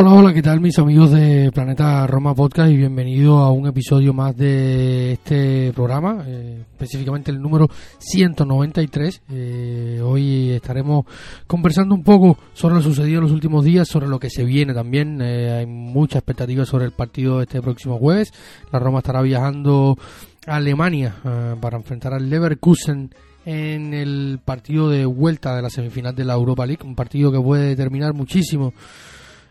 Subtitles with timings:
[0.00, 4.14] Hola, hola, ¿qué tal mis amigos de Planeta Roma Podcast y bienvenido a un episodio
[4.14, 7.66] más de este programa, eh, específicamente el número
[7.98, 9.22] 193.
[9.28, 11.04] Eh, hoy estaremos
[11.48, 14.72] conversando un poco sobre lo sucedido en los últimos días, sobre lo que se viene
[14.72, 15.20] también.
[15.20, 18.32] Eh, hay mucha expectativa sobre el partido este próximo jueves.
[18.70, 19.98] La Roma estará viajando
[20.46, 21.16] a Alemania
[21.60, 23.10] para enfrentar al Leverkusen
[23.44, 27.40] en el partido de vuelta de la semifinal de la Europa League, un partido que
[27.40, 28.72] puede determinar muchísimo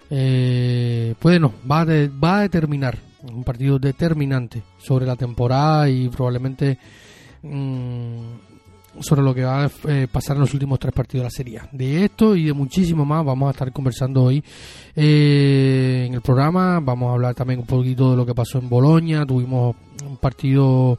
[0.09, 6.07] eh, puede no, va a, va a determinar un partido determinante sobre la temporada y
[6.09, 6.77] probablemente
[7.43, 8.47] mm,
[8.99, 11.61] sobre lo que va a eh, pasar en los últimos tres partidos de la serie.
[11.71, 14.43] De esto y de muchísimo más vamos a estar conversando hoy
[14.95, 16.79] eh, en el programa.
[16.79, 19.25] Vamos a hablar también un poquito de lo que pasó en Bolonia.
[19.25, 20.97] Tuvimos un partido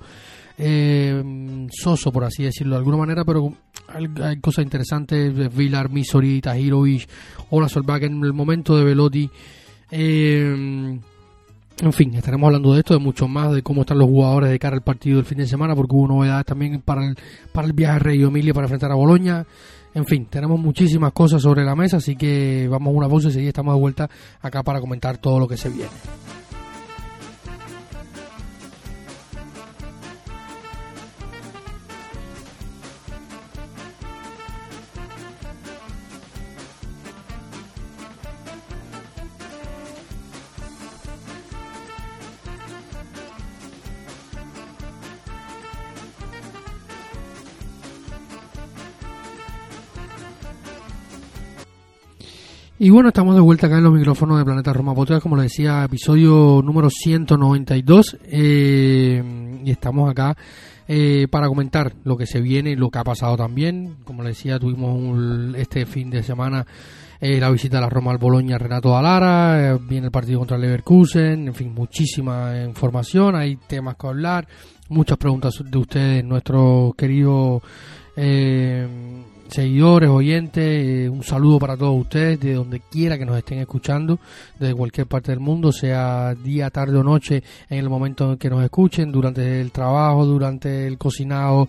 [0.58, 3.52] eh, soso, por así decirlo de alguna manera, pero
[3.88, 5.54] hay, cosas interesantes.
[5.54, 7.08] Vilar, Misori, Tahirovic,
[7.50, 9.30] Ola Solbach en el momento de Velotti.
[9.90, 10.98] Eh,
[11.80, 14.58] en fin, estaremos hablando de esto, de mucho más, de cómo están los jugadores de
[14.58, 17.16] cara al partido del fin de semana, porque hubo novedades también para el,
[17.52, 19.46] para el viaje a Emilia para enfrentar a Boloña.
[19.94, 23.46] En fin, tenemos muchísimas cosas sobre la mesa, así que vamos a una pausa y
[23.46, 24.10] estamos de vuelta
[24.42, 25.90] acá para comentar todo lo que se viene.
[52.80, 55.46] Y bueno, estamos de vuelta acá en los micrófonos de Planeta Roma Podcast, como les
[55.46, 58.18] decía, episodio número 192.
[58.22, 60.36] Eh, y estamos acá
[60.86, 63.96] eh, para comentar lo que se viene y lo que ha pasado también.
[64.04, 66.64] Como les decía, tuvimos este fin de semana
[67.20, 70.62] eh, la visita a la Roma al Boloña Renato Alara, viene el partido contra el
[70.62, 74.46] Leverkusen, en fin, muchísima información, hay temas que hablar,
[74.88, 77.60] muchas preguntas de ustedes, nuestro querido
[79.48, 84.18] seguidores, oyentes, eh, un saludo para todos ustedes de donde quiera que nos estén escuchando,
[84.58, 88.50] desde cualquier parte del mundo, sea día, tarde o noche, en el momento en que
[88.50, 91.68] nos escuchen, durante el trabajo, durante el cocinado,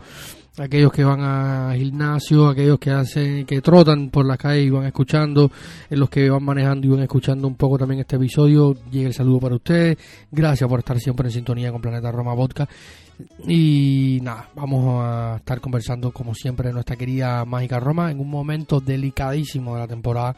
[0.59, 4.85] aquellos que van a gimnasio, aquellos que hacen, que trotan por la calle y van
[4.85, 5.51] escuchando,
[5.89, 9.39] los que van manejando y van escuchando un poco también este episodio, llega el saludo
[9.39, 9.97] para ustedes,
[10.31, 12.67] gracias por estar siempre en sintonía con Planeta Roma Vodka.
[13.47, 18.29] Y nada, vamos a estar conversando como siempre de nuestra querida Mágica Roma en un
[18.29, 20.35] momento delicadísimo de la temporada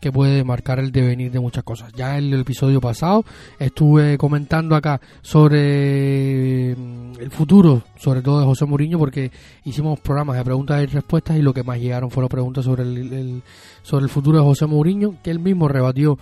[0.00, 1.92] que puede marcar el devenir de muchas cosas.
[1.92, 3.24] Ya en el episodio pasado
[3.58, 9.30] estuve comentando acá sobre mm, el futuro, sobre todo de José Mourinho, porque
[9.64, 13.42] hicimos programas de preguntas y respuestas y lo que más llegaron fueron preguntas sobre el,
[13.82, 16.18] sobre el futuro de José Mourinho, que él mismo rebatió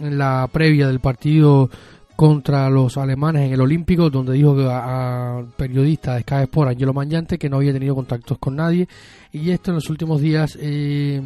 [0.00, 1.70] en la previa del partido
[2.16, 6.94] contra los alemanes en el Olímpico, donde dijo que a, periodista de Sky Sport, Angelo
[6.94, 8.88] Mañante, que no había tenido contactos con nadie.
[9.32, 11.20] Y esto en los últimos días eh,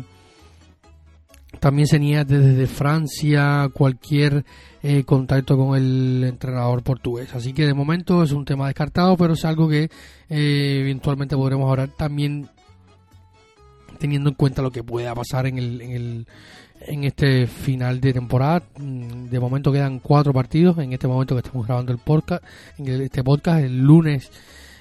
[1.59, 4.45] también se niega desde Francia cualquier
[4.83, 7.35] eh, contacto con el entrenador portugués.
[7.35, 9.91] Así que de momento es un tema descartado, pero es algo que
[10.29, 12.49] eh, eventualmente podremos hablar también
[13.99, 16.27] teniendo en cuenta lo que pueda pasar en el, en el
[16.81, 18.63] en este final de temporada.
[18.79, 20.79] Mm, de momento quedan cuatro partidos.
[20.79, 22.43] En este momento que estamos grabando el podcast,
[22.79, 24.31] en este podcast, el lunes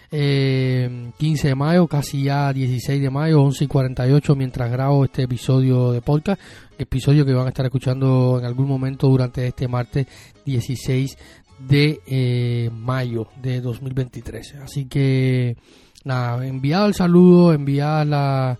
[0.09, 5.23] 15 eh, de mayo, casi ya 16 de mayo, 11 y 48, mientras grabo este
[5.23, 6.41] episodio de podcast.
[6.79, 10.07] Episodio que van a estar escuchando en algún momento durante este martes
[10.45, 11.17] 16
[11.59, 14.55] de eh, mayo de 2023.
[14.63, 15.57] Así que
[16.03, 18.57] nada, enviado el saludo, enviado la,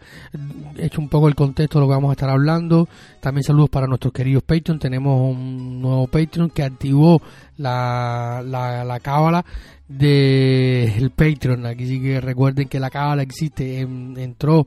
[0.78, 2.88] hecho un poco el contexto de lo que vamos a estar hablando.
[3.20, 4.80] También saludos para nuestros queridos Patreon.
[4.80, 7.22] Tenemos un nuevo Patreon que activó
[7.58, 9.46] la, la, la cábala
[9.88, 11.66] del Patreon.
[11.66, 13.80] Aquí sí que recuerden que la cábala existe.
[13.80, 14.66] entró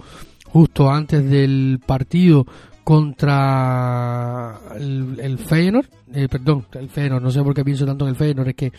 [0.48, 2.46] justo antes del partido
[2.84, 4.60] contra
[5.42, 8.54] Feyenoord, eh, perdón, el Feyenoord, no sé por qué pienso tanto en el Feyenoord, es
[8.54, 8.72] que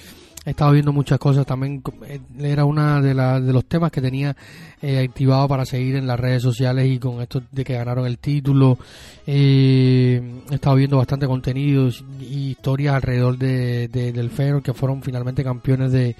[0.45, 4.35] he estado viendo muchas cosas también eh, era una de, de los temas que tenía
[4.81, 8.17] eh, activado para seguir en las redes sociales y con esto de que ganaron el
[8.17, 8.77] título
[9.25, 11.89] eh, he estado viendo bastante contenido
[12.19, 16.15] y historias alrededor de, del Feyenoord que fueron finalmente campeones de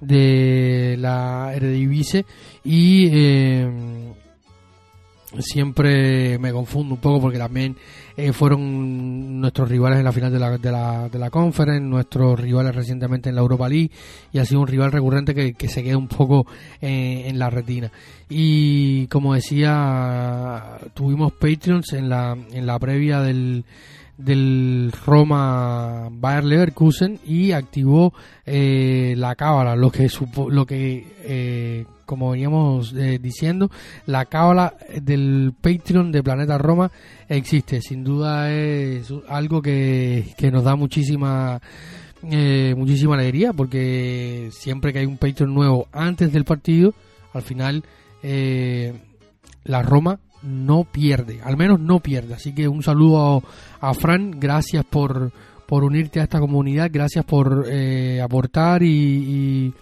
[0.00, 2.24] de la Eredivisie
[2.62, 3.08] y
[5.38, 7.76] siempre me confundo un poco porque también
[8.16, 12.40] eh, fueron nuestros rivales en la final de la, de la, de la Conference, nuestros
[12.40, 13.90] rivales recientemente en la Europa League
[14.32, 16.46] y ha sido un rival recurrente que, se queda un poco
[16.80, 17.92] eh, en la retina.
[18.30, 23.64] Y como decía, tuvimos Patreons en la, en la previa del
[24.18, 28.12] del Roma Bayer Leverkusen y activó
[28.44, 33.70] eh, la cábala, lo que supo, lo que eh, como veníamos eh, diciendo,
[34.06, 36.90] la cábala del Patreon de Planeta Roma
[37.28, 37.80] existe.
[37.80, 41.60] Sin duda es algo que, que nos da muchísima
[42.20, 46.92] muchísima alegría porque siempre que hay un Patreon nuevo antes del partido,
[47.32, 47.84] al final
[49.62, 52.34] la Roma no pierde, al menos no pierde.
[52.34, 53.42] Así que un saludo
[53.80, 55.32] a, Fran, gracias por,
[55.66, 59.72] por unirte a esta comunidad, gracias por eh, aportar y,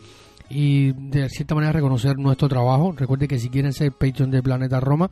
[0.48, 2.94] y, de cierta manera reconocer nuestro trabajo.
[2.96, 5.10] Recuerde que si quieren ser Patreon de Planeta Roma,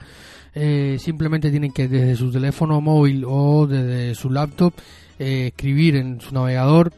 [0.55, 4.73] eh, simplemente tienen que desde su teléfono móvil o desde su laptop
[5.19, 6.93] eh, escribir en su navegador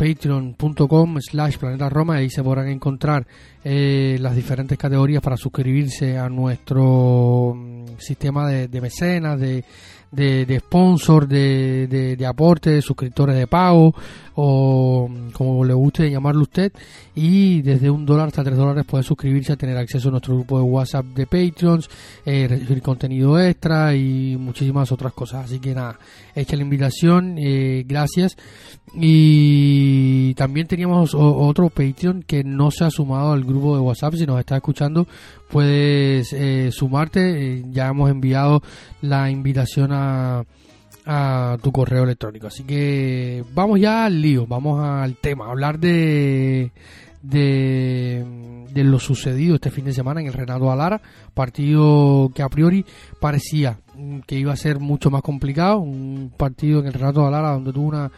[0.00, 3.26] patreon.com slash planeta Roma ahí se podrán encontrar
[3.62, 9.62] eh, las diferentes categorías para suscribirse a nuestro mm, sistema de, mecenas, de,
[10.10, 13.94] de, de sponsor, de, de, de aporte, de suscriptores de pago
[14.34, 16.72] o como le guste llamarlo usted
[17.14, 20.58] y desde un dólar hasta tres dólares puede suscribirse a tener acceso a nuestro grupo
[20.58, 21.90] de WhatsApp de Patreons,
[22.24, 25.44] eh, recibir contenido extra y muchísimas otras cosas.
[25.44, 25.98] Así que nada,
[26.34, 28.36] hecha la invitación, eh, gracias.
[28.94, 34.14] Y también teníamos otro Patreon que no se ha sumado al grupo de WhatsApp.
[34.14, 35.06] Si nos está escuchando,
[35.50, 37.58] puedes eh, sumarte.
[37.58, 38.62] Eh, ya hemos enviado
[39.02, 40.44] la invitación a,
[41.06, 42.46] a tu correo electrónico.
[42.46, 46.72] Así que vamos ya al lío, vamos al tema, hablar de,
[47.22, 48.24] de,
[48.72, 51.00] de lo sucedido este fin de semana en el Renato Alara,
[51.34, 52.84] partido que a priori
[53.20, 53.80] parecía
[54.26, 57.88] que iba a ser mucho más complicado, un partido en el Renato Alara donde tuvo
[57.88, 58.10] una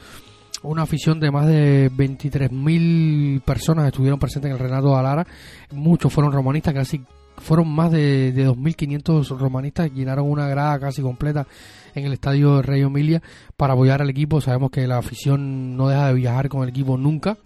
[0.63, 5.27] una afición de más de 23.000 personas estuvieron presentes en el Renato Alara.
[5.73, 7.03] Muchos fueron romanistas, casi
[7.43, 11.47] fueron más de, de 2.500 romanistas, llenaron una grada casi completa
[11.95, 13.23] en el estadio de Rey Emilia
[13.57, 14.41] para apoyar al equipo.
[14.41, 17.37] Sabemos que la afición no deja de viajar con el equipo nunca.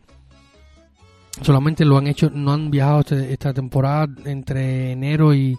[1.43, 5.59] Solamente lo han hecho, no han viajado este, esta temporada entre enero y,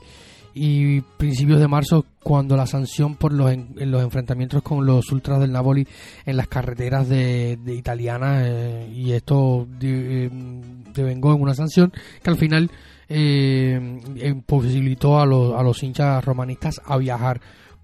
[1.18, 5.51] principios de marzo cuando la sanción por los, en, los enfrentamientos con los ultras del
[5.51, 5.88] Napoli
[6.25, 10.31] en las carreteras de, de italianas eh, y esto eh,
[10.95, 11.94] devengó en una sanción
[12.24, 12.72] que al final
[13.09, 17.39] eh, imposibilitó a los, a los hinchas romanistas a viajar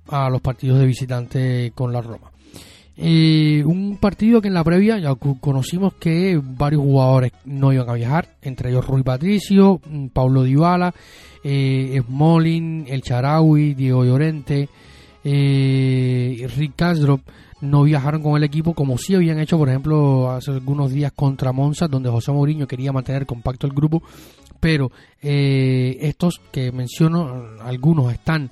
[0.07, 2.31] a los partidos de visitante con la Roma.
[2.97, 8.35] un partido que en la previa ya conocimos que varios jugadores no iban a viajar,
[8.41, 9.79] entre ellos Rui Patricio,
[10.13, 10.93] Paulo Dybala
[11.43, 14.69] eh, Smolin, El Charaui, Diego Llorente,
[15.23, 17.19] eh, Rick Castro
[17.61, 21.53] no viajaron con el equipo como sí habían hecho, por ejemplo, hace algunos días contra
[21.53, 24.03] Monza, donde José Mourinho quería mantener compacto el grupo,
[24.63, 28.49] pero eh, estos que menciono, algunos están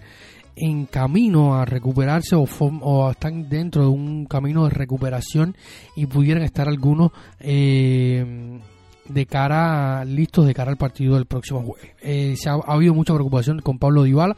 [0.58, 5.56] en camino a recuperarse o, están dentro de un camino de recuperación
[5.96, 8.60] y pudieran estar algunos eh,
[9.08, 11.92] de cara listos de cara al partido del próximo jueves.
[12.02, 14.36] Eh, se ha, habido mucha preocupación con Pablo Dybala,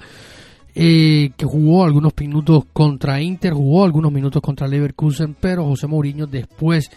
[0.76, 6.28] eh, que jugó algunos minutos contra Inter, jugó algunos minutos contra Leverkusen, pero José Mourinho
[6.28, 6.92] después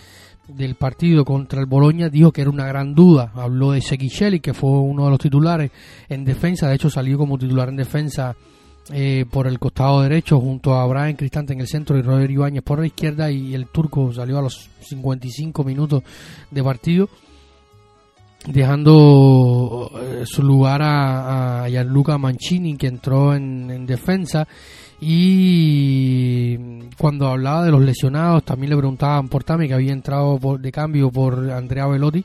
[0.49, 3.33] del partido contra el Boloña dijo que era una gran duda.
[3.35, 5.71] Habló de Sekichelli, que fue uno de los titulares
[6.09, 8.37] en defensa, de hecho salió como titular en defensa
[8.93, 12.63] eh, por el costado derecho junto a Brian Cristante en el centro y Robert Ibáñez
[12.63, 16.05] por la izquierda y el turco salió a los 55 minutos
[16.53, 17.09] de partido
[18.47, 24.47] dejando eh, su lugar a, a, Gianluca Mancini que entró en, defensa
[25.01, 26.57] y
[26.99, 30.73] cuando hablaba de los lesionados también le preguntaban por Tami que había entrado por, de
[30.73, 32.25] cambio por Andrea Velotti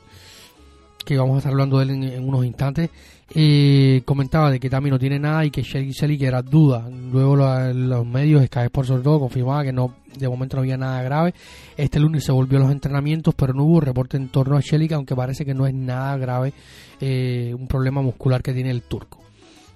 [1.04, 2.90] que vamos a estar hablando de él en, unos instantes,
[3.34, 6.88] eh, comentaba de que Tami no tiene nada y que Shelly que era duda.
[7.10, 11.02] Luego los medios, Sky Sport sobre todo, confirmaba que no de momento no había nada
[11.02, 11.34] grave.
[11.76, 14.92] Este lunes se volvió a los entrenamientos, pero no hubo reporte en torno a Shelly,
[14.92, 16.52] aunque parece que no es nada grave
[17.00, 19.18] eh, un problema muscular que tiene el turco.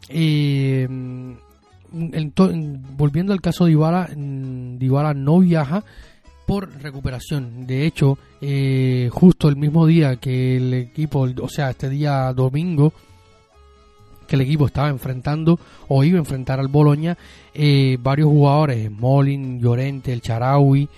[0.09, 0.87] Eh,
[2.97, 5.85] volviendo al caso de Dybala, mm, Dybala no viaja
[6.47, 7.67] por recuperación.
[7.67, 12.93] De hecho, eh, justo el mismo día que el equipo, o sea, este día domingo,
[14.27, 17.19] que el equipo estaba enfrentando o iba a enfrentar al Boloña,
[17.53, 20.89] eh, varios jugadores, Molin, Llorente, el Charaui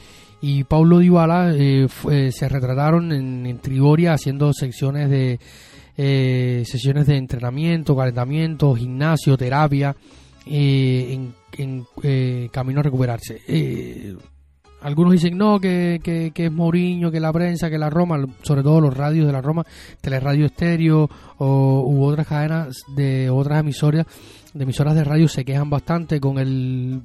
[0.40, 1.88] y Paulo Dybala eh,
[2.30, 5.40] se retrataron en, en, Trigoria haciendo secciones de
[6.64, 9.96] sesiones de entrenamiento, calentamiento, gimnasio, terapia,
[10.46, 13.42] en, en camino a recuperarse
[14.80, 18.80] algunos dicen no, que, que, es Mourinho, que la prensa, que la Roma, sobre todo
[18.80, 19.66] los radios de la Roma,
[20.00, 24.06] Teleradio Estéreo o, u otras cadenas de otras emisoras,
[24.54, 27.02] de emisoras de radio se quejan bastante con el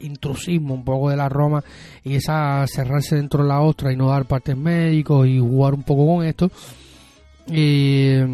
[0.00, 1.62] intrusismo un poco de la Roma
[2.04, 5.82] y esa cerrarse dentro de la ostra y no dar partes médicos y jugar un
[5.82, 6.50] poco con esto.
[7.48, 8.26] Eh,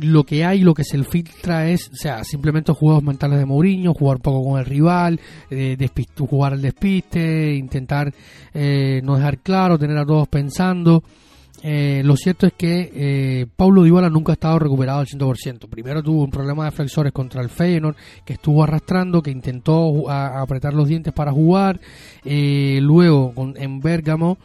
[0.00, 3.94] lo que hay, lo que se filtra es, o sea, simplemente juegos mentales de Mourinho,
[3.94, 5.76] jugar poco con el rival, eh,
[6.18, 8.12] jugar al despiste, intentar
[8.52, 11.02] eh, no dejar claro, tener a todos pensando.
[11.62, 15.68] Eh, lo cierto es que eh, Paulo Dybala nunca ha estado recuperado al 100%.
[15.68, 20.74] Primero tuvo un problema de flexores contra el Feyenoord que estuvo arrastrando, que intentó apretar
[20.74, 21.80] los dientes para jugar.
[22.24, 24.38] luego en Bérgamo,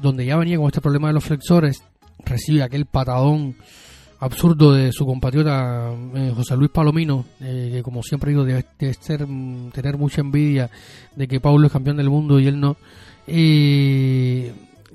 [0.00, 1.82] donde ya venía con este problema de los flexores,
[2.24, 3.56] recibe aquel patadón
[4.20, 8.64] absurdo de su compatriota eh, José Luis Palomino, eh, que como siempre digo, debe,
[9.00, 10.70] ser, mm, tener mucha envidia
[11.14, 12.76] de que Pablo es campeón del mundo y él no,
[13.26, 14.46] y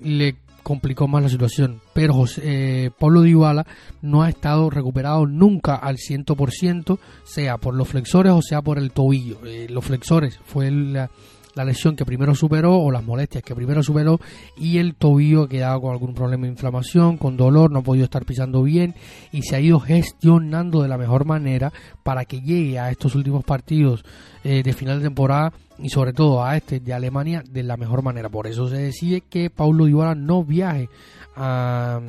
[0.01, 1.81] le complicó más la situación.
[1.93, 3.65] Pero José, eh, Pablo Dybala
[4.01, 8.91] no ha estado recuperado nunca al 100%, sea por los flexores o sea por el
[8.91, 9.39] tobillo.
[9.69, 11.09] los flexores fue la
[11.55, 14.19] la lesión que primero superó o las molestias que primero superó
[14.57, 18.05] y el tobillo ha quedado con algún problema de inflamación, con dolor, no ha podido
[18.05, 18.95] estar pisando bien
[19.31, 21.71] y se ha ido gestionando de la mejor manera
[22.03, 24.03] para que llegue a estos últimos partidos
[24.43, 28.03] eh, de final de temporada y sobre todo a este de Alemania de la mejor
[28.03, 28.29] manera.
[28.29, 30.89] Por eso se decide que Paulo Dybala no viaje
[31.35, 31.99] a,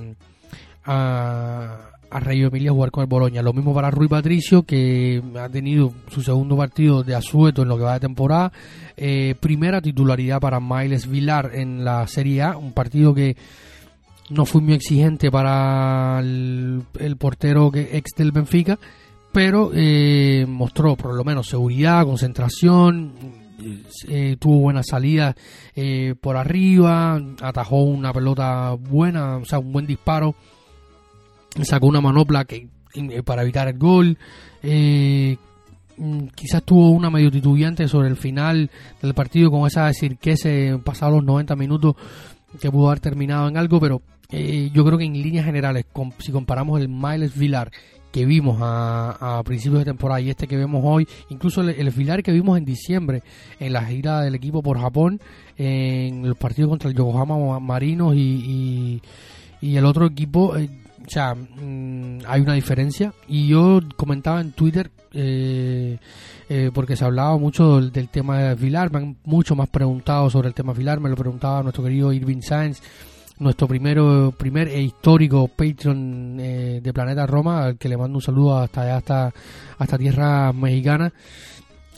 [0.85, 3.43] a a Rayo Emilia jugar con el Boloña.
[3.43, 7.79] Lo mismo para Rui Patricio, que ha tenido su segundo partido de asueto en lo
[7.79, 8.53] que va de temporada.
[8.97, 13.37] Eh, primera titularidad para Miles Vilar en la Serie A, un partido que
[14.29, 16.85] no fue muy exigente para el,
[17.19, 18.79] portero que, ex del Benfica,
[19.33, 23.13] pero eh, mostró por lo menos seguridad, concentración,
[24.09, 25.35] eh, tuvo buenas salidas
[26.21, 30.35] por arriba, atajó una pelota buena, o sea, un buen disparo
[31.63, 34.19] sacó una manopla que, eh, para evitar el gol.
[34.63, 35.37] Eh,
[35.97, 40.37] mm, quizás tuvo una medio titubeante sobre el final del partido con esa decir que
[40.37, 41.97] se pasados los 90 minutos
[42.61, 45.87] que pudo haber terminado en algo, pero eh, yo creo que en líneas generales,
[46.19, 47.71] si comparamos el Miles Villar
[48.11, 52.23] que vimos a, principios de temporada y este que vemos hoy, incluso el, el, Villar
[52.23, 53.23] que vimos en diciembre
[53.59, 55.19] en la gira del equipo por Japón,
[55.57, 59.01] en el partido contra el Yokohama Marinos y,
[59.63, 60.55] y, el otro equipo,
[61.07, 63.13] o sea, mm, hay una diferencia.
[63.29, 65.99] Y yo comentaba en Twitter, eh,
[66.49, 70.49] eh, porque se hablaba mucho del, tema de Vilar, me han mucho más preguntado sobre
[70.49, 72.81] el tema Vilar, me lo preguntaba nuestro querido Irving Sáenz,
[73.39, 78.23] nuestro primero, primer e histórico Patreon eh, de Planeta Roma, al que le mando un
[78.23, 79.33] saludo hasta hasta,
[79.79, 81.13] hasta tierra mexicana.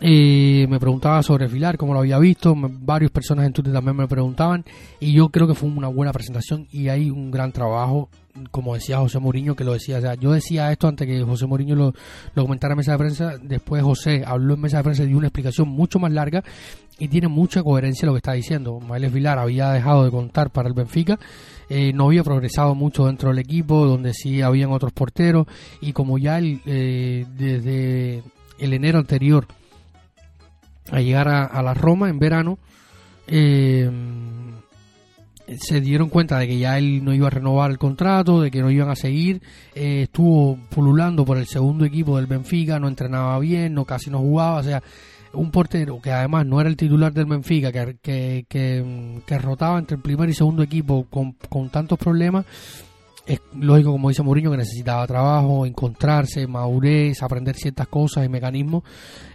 [0.01, 4.65] me preguntaba sobre Vilar, cómo lo había visto, varias personas en Twitter también me preguntaban
[5.01, 8.09] y yo creo que fue una buena presentación y hay un gran trabajo
[8.51, 11.47] como decía José Mourinho, que lo decía, o sea, yo decía esto antes que José
[11.47, 11.95] Mourinho lo,
[12.35, 15.19] lo comentara en mesa de prensa, después José habló en mesa de prensa y dio
[15.19, 16.43] una explicación mucho más larga
[16.99, 18.81] y tiene mucha coherencia lo que está diciendo.
[18.81, 21.19] Mailes Vilar había dejado de contar para el Benfica,
[21.69, 25.47] eh, no había progresado mucho dentro del equipo, donde sí habían otros porteros,
[25.81, 28.23] y como ya eh, desde
[28.59, 29.47] el enero anterior
[30.91, 32.59] a llegar a, a la Roma en verano,
[33.27, 33.91] eh,
[35.59, 38.63] se dieron cuenta de que ya él no iba a renovar el contrato, de que
[38.63, 39.43] no iban a seguir,
[39.75, 44.21] eh, estuvo pululando por el segundo equipo del Benfica, no entrenaba bien, no casi no
[44.21, 44.83] jugaba, o sea,
[45.33, 49.79] un portero que además no era el titular del Benfica, que, que, que, que rotaba
[49.79, 52.47] entre el primer y segundo equipo con, con tantos problemas,
[53.27, 58.83] es lógico, como dice Mourinho, que necesitaba trabajo, encontrarse, madurez, aprender ciertas cosas y mecanismos.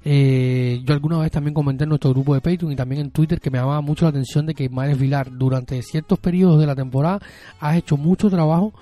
[0.06, 3.40] Eh, yo alguna vez también comenté en nuestro grupo de Patreon y también en Twitter
[3.40, 6.76] que me llamaba mucho la atención de que Miles Vilar durante ciertos periodos de la
[6.76, 7.20] temporada
[7.60, 8.74] ha hecho mucho trabajo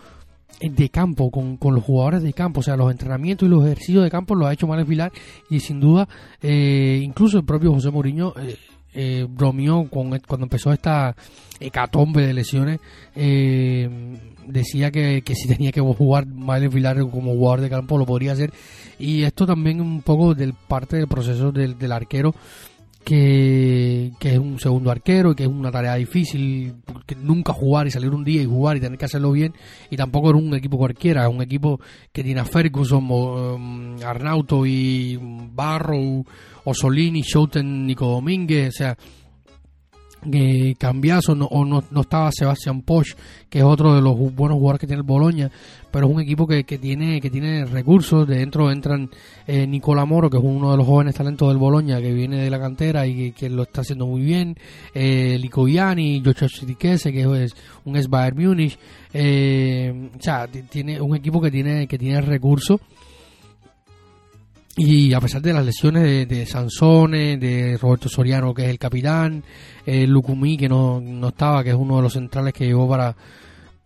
[0.59, 4.03] de campo, con, con, los jugadores de campo, o sea, los entrenamientos y los ejercicios
[4.03, 5.11] de campo los ha hecho Males Vilar
[5.49, 6.07] y sin duda,
[6.41, 8.57] eh, incluso el propio José Mourinho eh,
[8.93, 11.15] eh, bromeó con, cuando empezó esta
[11.59, 12.79] hecatombe de lesiones,
[13.15, 13.89] eh,
[14.47, 18.51] decía que, si tenía que jugar Males Vilar como jugador de campo lo podría hacer.
[18.99, 22.33] Y esto también un poco del parte del proceso del arquero
[23.07, 28.09] que, es un segundo arquero, que es una tarea difícil, que nunca jugar y salir
[28.09, 29.53] un día y jugar y tener que hacerlo bien,
[29.89, 31.79] y tampoco era un equipo cualquiera, es un equipo
[32.11, 36.25] que tiene a Ferguson, um, Arnauto y Barrow,
[36.73, 38.97] Solini, Schouten, Nico Domínguez, o sea,
[40.31, 43.15] que cambiazo o no, no, estaba Sebastián Posch
[43.49, 45.51] que es otro de los buenos jugadores que tiene el Boloña
[45.91, 48.27] pero es un equipo que, que tiene que tiene recursos.
[48.27, 49.09] Dentro entran
[49.47, 52.49] eh, Nicola Moro que es uno de los jóvenes talentos del Boloña que viene de
[52.49, 54.55] la cantera y que, lo está haciendo muy bien.
[54.93, 57.55] Eh, Lico Viani Joshua que es
[57.85, 58.77] un ex Bayern Múnich.
[59.13, 62.79] Eh, o sea tiene un equipo que tiene que tiene recursos
[64.77, 69.43] y a pesar de las lesiones de, Sansone, de Roberto Soriano, que es el capitán,
[69.85, 73.15] eh, Lucumí, que no, no estaba, que es uno de los centrales que llevó para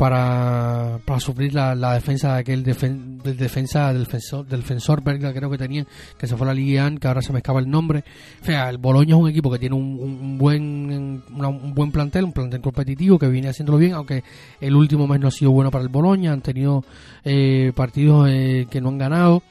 [0.01, 5.31] para, para sufrir la, la defensa de aquel del defensa del defensor, del defensor belga
[5.31, 5.85] creo que tenía
[6.17, 8.03] que se fue a la Liga que ahora se me escapa el nombre.
[8.41, 12.23] O sea el Boloña es un equipo que tiene un, un buen un buen plantel
[12.23, 14.23] un plantel competitivo que viene haciéndolo bien aunque
[14.59, 16.83] el último mes no ha sido bueno para el Boloña han tenido
[17.23, 19.43] eh, partidos eh, que no han ganado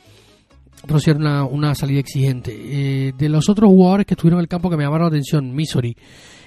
[0.99, 2.53] sí una, una salida exigente.
[2.55, 5.55] Eh, de los otros jugadores que estuvieron en el campo que me llamaron la atención,
[5.55, 5.97] Missouri,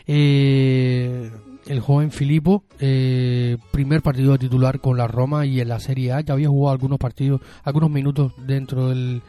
[0.08, 1.32] eh,
[1.68, 6.12] el joven Filippo, eh, primer partido de titular con la Roma y en la Serie
[6.12, 9.22] A, ya había jugado algunos partidos, algunos minutos dentro del,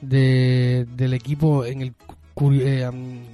[0.00, 1.94] del equipo en el
[2.36, 2.90] eh,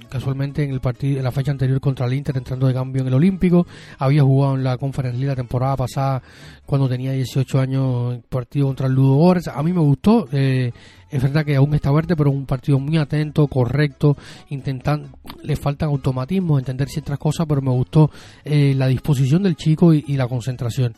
[0.09, 3.07] casualmente en el partido en la fecha anterior contra el Inter entrando de cambio en
[3.07, 3.65] el Olímpico.
[3.97, 6.21] Había jugado en la Conference League la temporada pasada
[6.65, 10.71] cuando tenía 18 años partido contra el Ludo a mí me gustó eh,
[11.09, 14.15] es verdad que aún está verde pero un partido muy atento correcto
[14.49, 15.09] intentando
[15.43, 18.11] le faltan automatismos entender ciertas cosas pero me gustó
[18.45, 20.93] eh, la disposición del chico y, la concentración.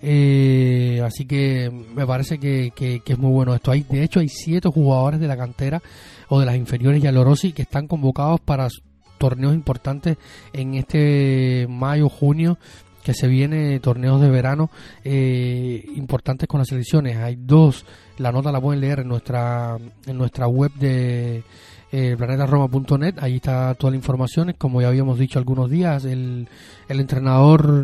[0.00, 3.72] Así que me parece que, que, es muy bueno esto.
[3.72, 5.82] Hay de hecho hay siete jugadores de la cantera
[6.28, 8.68] o de las inferiores y Alorosi que están convocados para
[9.18, 10.16] torneos importantes
[10.52, 12.58] en este mayo, junio
[13.02, 14.70] que se viene torneos de verano
[15.02, 17.16] eh, importantes con las selecciones.
[17.16, 17.86] Hay dos,
[18.18, 21.42] la nota la pueden leer en nuestra en nuestra web de
[21.90, 26.46] eh, planetaroma.net, ahí está toda la información, como ya habíamos dicho algunos días, el,
[26.88, 27.82] el entrenador,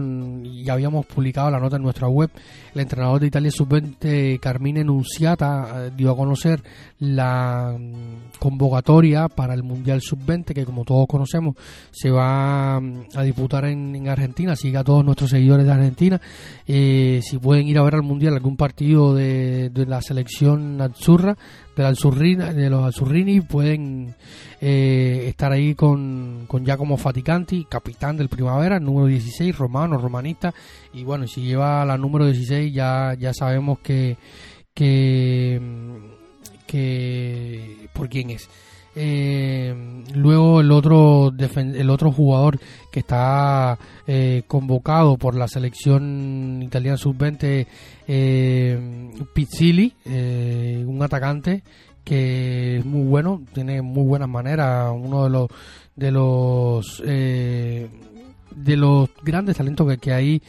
[0.63, 2.31] ya habíamos publicado la nota en nuestra web,
[2.75, 6.63] el entrenador de Italia Sub-20, Carmine Nunziata, eh, dio a conocer
[6.99, 11.57] la mm, convocatoria para el Mundial Sub-20, que como todos conocemos,
[11.91, 16.21] se va mm, a disputar en, Argentina, así a todos nuestros seguidores de Argentina,
[16.67, 21.37] eh, si pueden ir a ver al Mundial algún partido de, de la selección Azzurra,
[21.75, 24.15] de, de los Alzurrini pueden
[24.61, 30.55] eh, estar ahí con, con Giacomo Faticanti, capitán del Primavera, número 16, romano, romanista,
[30.93, 34.17] y bueno, si lleva la número 16 ya, ya sabemos que,
[34.73, 35.61] que,
[36.67, 38.49] que por quién es.
[38.97, 39.75] Eh,
[40.15, 42.61] luego el otro el otro jugador
[42.93, 43.77] que está
[44.07, 47.67] eh, convocado por la selección italiana sub-20
[48.07, 51.65] eh, Pizzili eh, un atacante
[52.05, 55.49] que es muy bueno tiene muy buenas maneras uno de los
[55.97, 60.43] de los de los grandes talentos que, que hay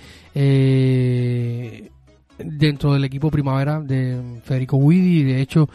[2.37, 5.23] dentro del equipo primavera de Federico Guidi.
[5.23, 5.69] De hecho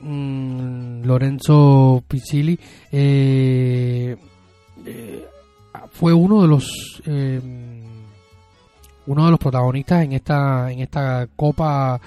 [0.00, 2.56] Mm, Lorenzo Pizzilli
[2.90, 4.16] eh,
[4.84, 5.28] eh,
[5.90, 7.40] fue uno de los eh,
[9.06, 12.00] uno de los protagonistas en esta en esta copa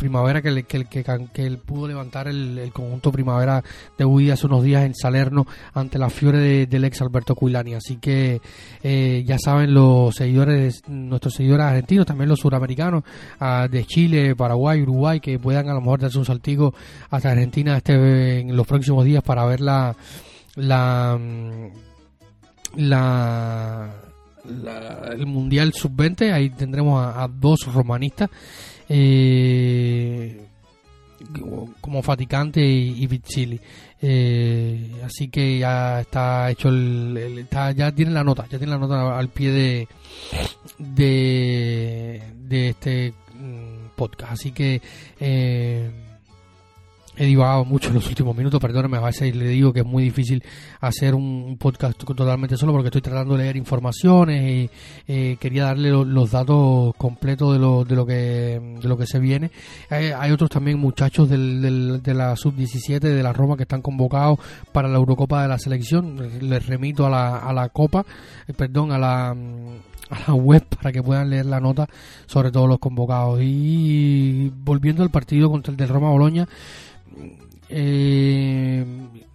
[0.00, 3.62] primavera que, que, que, que él pudo levantar el, conjunto primavera
[3.96, 7.74] de Uy hace unos días en Salerno ante la fiore del ex Alberto Cuilani.
[7.74, 8.40] Así que
[8.82, 13.04] eh, ya saben los seguidores, nuestros seguidores argentinos, también los suramericanos
[13.38, 16.74] ah, de Chile, Paraguay, Uruguay, que puedan a lo mejor darse un saltico
[17.10, 19.94] hasta Argentina este en los próximos días para ver la
[20.56, 21.18] la
[22.76, 23.90] la,
[24.44, 28.30] el mundial sub 20 ahí tendremos a dos romanistas
[28.88, 30.46] eh,
[31.80, 33.60] como Faticante y, y
[34.02, 39.18] eh, así que ya está hecho el, ya tiene la nota, ya tiene la nota
[39.18, 39.88] al pie de
[40.78, 44.32] de, este mm, podcast.
[44.32, 44.80] Así que
[45.20, 45.90] eh,
[47.20, 50.02] he divagado mucho en los últimos minutos, perdóneme, a veces le digo que es muy
[50.02, 50.42] difícil
[50.80, 54.70] hacer un, podcast totalmente solo porque estoy tratando de leer informaciones y
[55.06, 59.18] eh, quería darle los datos completos de lo, de lo que de lo que se
[59.18, 59.50] viene.
[59.90, 64.38] hay otros también muchachos del, de la sub-17 de la Roma que están convocados
[64.72, 66.16] para la Eurocopa de la selección.
[66.40, 68.06] Les remito a la, a la Copa,
[68.48, 69.36] eh, perdón, a la
[70.10, 71.88] a la web para que puedan leer la nota
[72.26, 73.40] sobre todos los convocados.
[73.42, 76.48] Y volviendo al partido contra el del Roma Boloña,
[77.68, 78.84] eh,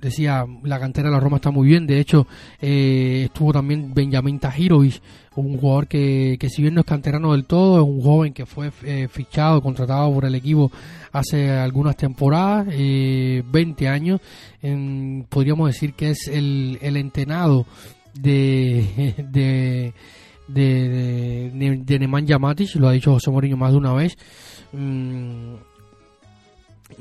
[0.01, 1.87] decía, la cantera de la Roma está muy bien.
[1.87, 2.27] De hecho,
[2.61, 5.01] eh, estuvo también Benjamín Tajirovic,
[5.35, 8.45] un jugador que, que si bien no es canterano del todo, es un joven que
[8.45, 10.71] fue eh, fichado, contratado por el equipo
[11.11, 14.19] hace algunas temporadas, 20 años.
[15.29, 17.65] podríamos decir que es el, el entenado
[18.13, 19.93] de, de
[20.47, 24.17] de, de, de lo ha dicho José Mourinho más de una vez.
[24.71, 25.55] Mm,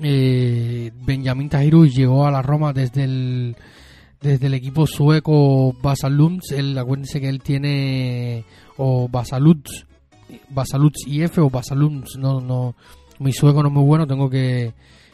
[0.03, 3.57] eh, Benjamín Tahiru llegó a la Roma desde el
[4.21, 8.45] desde el equipo sueco Basaluns, él, acuérdense que él tiene
[8.79, 9.87] o Basaluts
[10.49, 12.75] Basaluts IF o Basaluns, no, no,
[13.19, 14.73] mi sueco no es muy bueno, tengo que,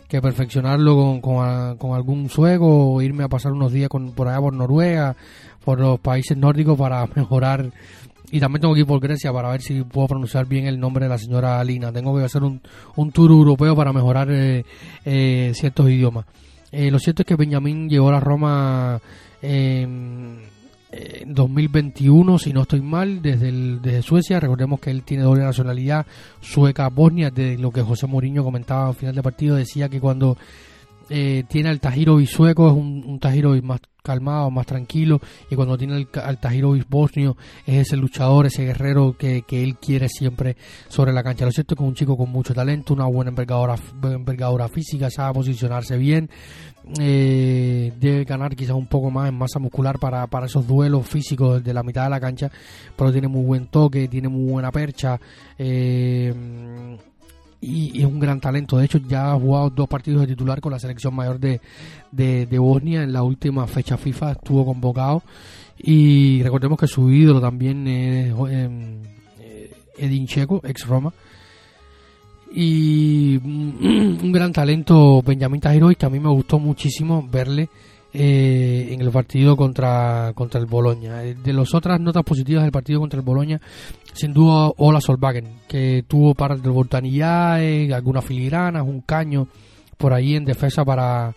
[0.09, 4.29] que perfeccionarlo con, con, con, algún sueco o irme a pasar unos días con, por
[4.29, 5.17] allá por Noruega,
[5.65, 7.73] por los países nórdicos para mejorar
[8.31, 11.07] y también tengo que ir por Grecia para ver si puedo pronunciar bien el nombre
[11.07, 11.93] de la señora Alina.
[11.93, 12.61] Tengo que hacer un,
[12.97, 14.65] un tour europeo para mejorar eh,
[15.05, 16.27] eh, ciertos idiomas.
[16.73, 19.01] Eh, lo cierto es que Benjamín llegó a Roma
[19.43, 20.39] en
[21.27, 24.39] 2021, si no estoy mal, desde, desde Suecia.
[24.39, 26.07] Recordemos que él tiene doble nacionalidad
[26.41, 29.57] sueca-bosnia, de lo que José Mourinho comentaba al final del partido.
[29.57, 30.37] Decía que cuando
[31.09, 35.95] eh, tiene al Tajirovic sueco, es un, un más calmado, más tranquilo, y cuando tiene
[35.95, 37.37] al, al Tajirovic bosnio,
[37.67, 40.57] es ese luchador, ese guerrero que, él quiere siempre
[40.89, 41.45] sobre la cancha.
[41.45, 45.11] Lo cierto es que es un chico con mucho talento, una buena envergadura, envergadura física,
[45.11, 46.31] sabe posicionarse bien,
[46.99, 51.63] eh, debe ganar quizás un poco más en masa muscular para, para esos duelos físicos
[51.63, 52.51] de la mitad de la cancha,
[52.97, 55.21] pero tiene muy buen toque, tiene muy buena percha.
[55.59, 56.35] Eh,
[57.61, 58.79] y, es un gran talento.
[58.79, 61.61] De hecho, ya ha jugado dos partidos de titular con la selección mayor de,
[62.11, 63.03] de, Bosnia.
[63.03, 65.23] En la última fecha FIFA estuvo convocado.
[65.79, 71.13] Y recordemos que su ídolo también es eh, Edin Checo, ex Roma.
[72.53, 77.69] Y un gran talento Benjamín Tajirovic, que a mí me gustó muchísimo verle
[78.13, 81.23] eh, en el partido contra, contra el Boloña.
[81.25, 83.61] Eh, de las otras notas positivas del partido contra el Boloña,
[84.13, 89.47] sin duda Ola Solvagen, que tuvo para de Voltanillae, algunas filigranas, un caño
[89.97, 91.35] por ahí en defensa para,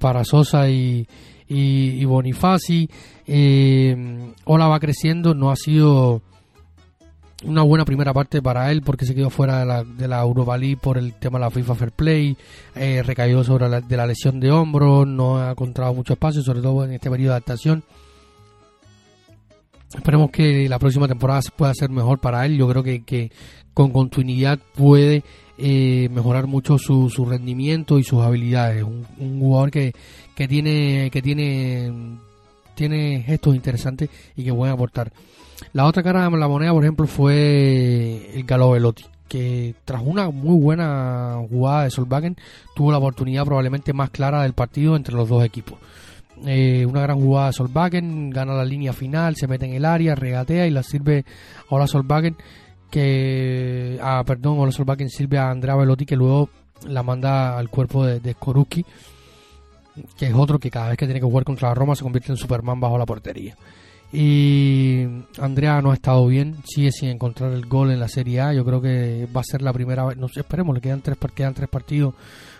[0.00, 1.06] para, Sosa y,
[1.48, 2.88] y, Bonifaci.
[3.26, 6.22] Eh, Ola va creciendo, no ha sido
[7.44, 10.56] una buena primera parte para él porque se quedó fuera de la, de la Europa
[10.56, 12.36] League por el tema de la FIFA Fair Play,
[12.74, 16.60] eh, recayó sobre la, de la lesión de hombro, no ha encontrado mucho espacio, sobre
[16.60, 17.84] todo en este periodo de adaptación.
[19.94, 22.56] Esperemos que la próxima temporada pueda ser mejor para él.
[22.56, 23.30] Yo creo que, que
[23.74, 25.22] con continuidad puede
[25.58, 28.84] eh, mejorar mucho su, su, rendimiento y sus habilidades.
[28.84, 29.92] Un, jugador que,
[30.34, 31.92] que tiene que tiene
[32.74, 35.12] tiene gestos interesantes y que puede aportar.
[35.72, 40.30] La otra cara de la moneda, por ejemplo, fue el Galo Velotti, que tras una
[40.30, 42.36] muy buena jugada de Solvagen
[42.74, 45.78] tuvo la oportunidad probablemente más clara del partido entre los dos equipos.
[46.44, 50.14] Eh, una gran jugada de Solvagen, gana la línea final, se mete en el área,
[50.14, 51.24] regatea y la sirve
[51.70, 52.36] ahora Solvagen
[52.90, 56.50] que ah perdón, Solvagen sirve a Andrea Velotti que luego
[56.86, 58.36] la manda al cuerpo de, de
[60.16, 62.32] que es otro que cada vez que tiene que jugar contra la Roma se convierte
[62.32, 63.56] en Superman bajo la portería.
[64.12, 65.06] Y
[65.40, 68.52] Andrea no ha estado bien, sigue sin encontrar el gol en la Serie A.
[68.52, 71.16] Yo creo que va a ser la primera vez, no sé, esperemos, le quedan tres,
[71.34, 72.14] quedan tres partidos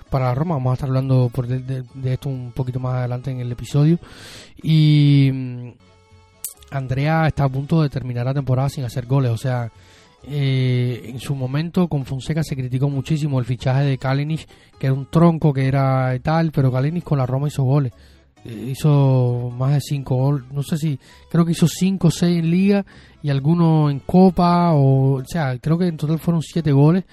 [0.08, 0.54] para la Roma.
[0.54, 3.98] Vamos a estar hablando por de, esto un poquito más adelante en el episodio.
[4.62, 5.68] Y mm,
[6.70, 9.70] Andrea está a punto de terminar la temporada sin hacer goles, o sea,
[10.24, 14.46] eh, en su momento con Fonseca se criticó muchísimo el fichaje de Kalinic,
[14.78, 17.92] que era un tronco, que era tal, pero Kalinic con la Roma hizo goles.
[18.44, 20.98] Eh, hizo más de 5 goles, no sé si,
[21.31, 22.85] creo que hizo 5 o 6 en liga
[23.22, 27.05] y alguno en copa, o, o sea, creo que en total fueron 7 goles.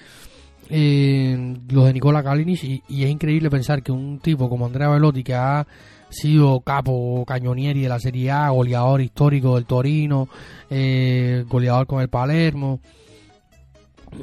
[0.72, 5.24] Eh, los de Nicola Kalinic y, es increíble pensar que un tipo como Andrea Velotti
[5.24, 5.66] que ha
[6.08, 10.28] sido capo cañonieri de la Serie A, goleador histórico del Torino,
[10.70, 12.78] eh, goleador con el Palermo,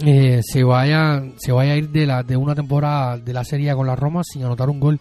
[0.06, 3.72] eh, se vaya se vaya a ir de la de una temporada de la Serie
[3.72, 5.00] A con la Roma sin anotar un gol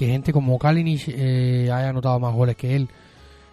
[0.00, 2.88] que gente como Kalinic eh, haya anotado más goles que él.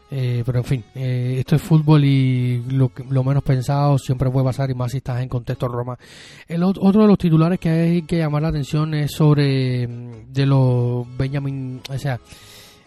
[0.10, 4.45] Eh, pero en fin, eh, esto es fútbol y lo, lo, menos pensado siempre puede
[4.45, 5.99] pasar y más si estás en contexto Roma.
[6.47, 10.45] El otro de los titulares que hay que llamar la atención es sobre mm, de
[10.45, 12.17] los Benjamin, o sea,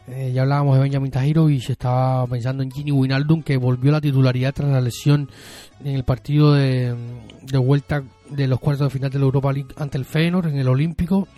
[0.09, 3.91] eh, ya hablábamos de Benjamin Tajiro y se estaba pensando en Gini Winaldum que volvió
[3.91, 5.29] a la titularidad tras la lesión
[5.85, 6.95] en el partido de,
[7.43, 10.57] de vuelta de los cuartos de final de la Europa League ante el Feyenoord en
[10.57, 11.29] el Olímpico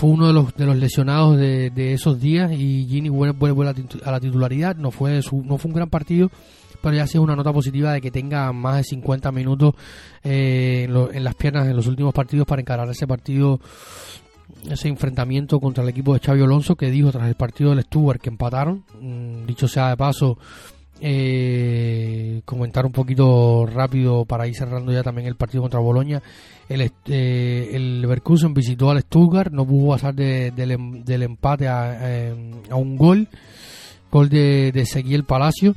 [0.00, 3.68] fue uno de los, de los lesionados de, esos días y Gini vuelve,
[4.02, 4.76] a la titularidad.
[4.76, 6.30] No fue, no fue un gran partido,
[6.80, 9.74] pero ya ha sido una nota positiva de que tenga más de 50 minutos
[10.24, 13.60] eh, en, las piernas en los últimos partidos para encarar ese partido,
[14.70, 18.22] ese enfrentamiento contra el equipo de Xavi Alonso que dijo tras el partido del Stuart
[18.22, 18.84] que empataron.
[19.02, 20.38] Mm, dicho sea de paso,
[21.02, 26.22] eh, comentar un poquito rápido para ir cerrando ya también el partido contra Boloña.
[26.70, 32.30] El, eh, el Leverkusen visitó al Stuttgart, no pudo pasar del, em, del, empate a,
[32.70, 33.26] a, un gol,
[34.08, 35.74] gol de, de Palacio.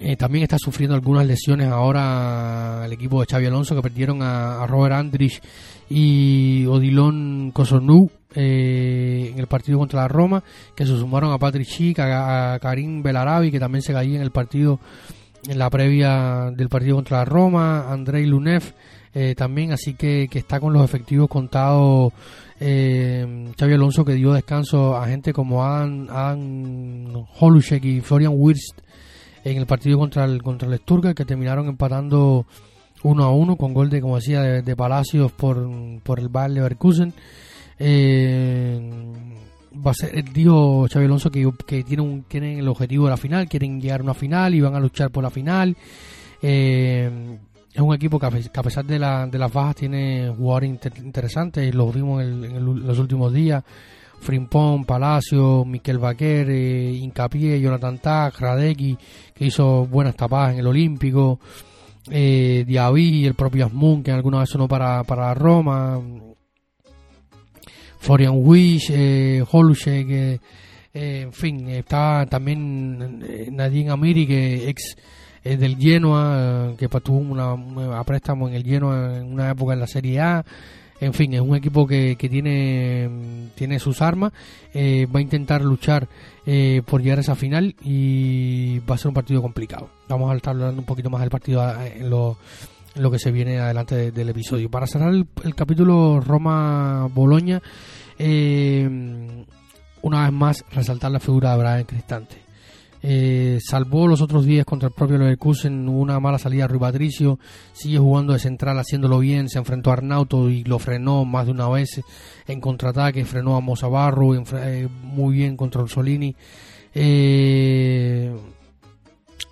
[0.00, 4.66] Eh, también está sufriendo algunas lesiones ahora el equipo de Xavi Alonso que perdieron a,
[4.66, 5.40] Robert Andrich
[5.88, 10.42] y Odilon Kosonu eh, en el partido contra la Roma,
[10.74, 14.32] que se sumaron a Patrick Schick, a, Karim Belarabi, que también se caía en el
[14.32, 14.80] partido,
[15.46, 18.74] en la previa del partido contra la Roma, Andrei Lunev
[19.14, 22.12] eh, también, así que, que está con los efectivos contados
[22.60, 28.78] eh, Xavi Alonso, que dio descanso a gente como Adam, Adam Holushek y Florian Wirst
[29.42, 32.46] en el partido contra el, contra el Stuttgart, que terminaron empatando
[33.02, 35.66] uno a uno con gol de, como decía, de, Palacios por,
[36.02, 37.14] por el Bayer Leverkusen.
[37.78, 38.78] Eh,
[39.74, 43.16] va a ser, dijo Xavi Alonso que, que tienen, un, tienen el objetivo de la
[43.16, 45.76] final, quieren llegar a una final y van a luchar por la final.
[46.42, 47.38] Eh,
[47.72, 51.90] es un equipo que a, pesar de, la, de las bajas tiene jugadores interesantes, lo
[51.92, 53.62] vimos en, los últimos días.
[54.20, 58.98] Frimpón, Palacio, Miquel Baquer, eh, Incapié, Jonathan Tag, Radecki,
[59.34, 61.40] que hizo buenas tapadas en el Olímpico,
[62.10, 65.98] eh, Diaby, el propio Asmun, que alguna vez sonó para, para Roma,
[68.00, 70.40] Florian Wish, eh, Holushek, eh,
[70.92, 74.96] en fin, está también eh, Nadine Amiri, que ex
[75.44, 79.86] del Genoa, que tuvo una, una, préstamo en el Genoa en una época en la
[79.86, 80.44] Serie A.
[81.00, 83.08] En fin, es un equipo que, que tiene,
[83.54, 84.32] tiene sus armas,
[84.74, 86.08] va a intentar luchar
[86.84, 89.88] por llegar a esa final y va a ser un partido complicado.
[90.08, 92.36] Vamos a estar hablando un poquito más del partido en lo,
[92.96, 94.70] lo que se viene adelante del episodio.
[94.70, 97.62] Para cerrar el, capítulo Roma-Boloña,
[98.18, 99.46] eh,
[100.02, 102.49] una vez más resaltar la figura de Brian Cristante.
[103.02, 107.38] Eh, salvó los otros días contra el propio Leverkusen una mala salida Rui Patricio,
[107.72, 111.52] sigue jugando de central haciéndolo bien, se enfrentó a Arnauto y lo frenó más de
[111.52, 112.02] una vez
[112.46, 116.36] en contraataque, frenó a Mosabarro eh, muy bien contra Solini
[116.94, 118.36] eh,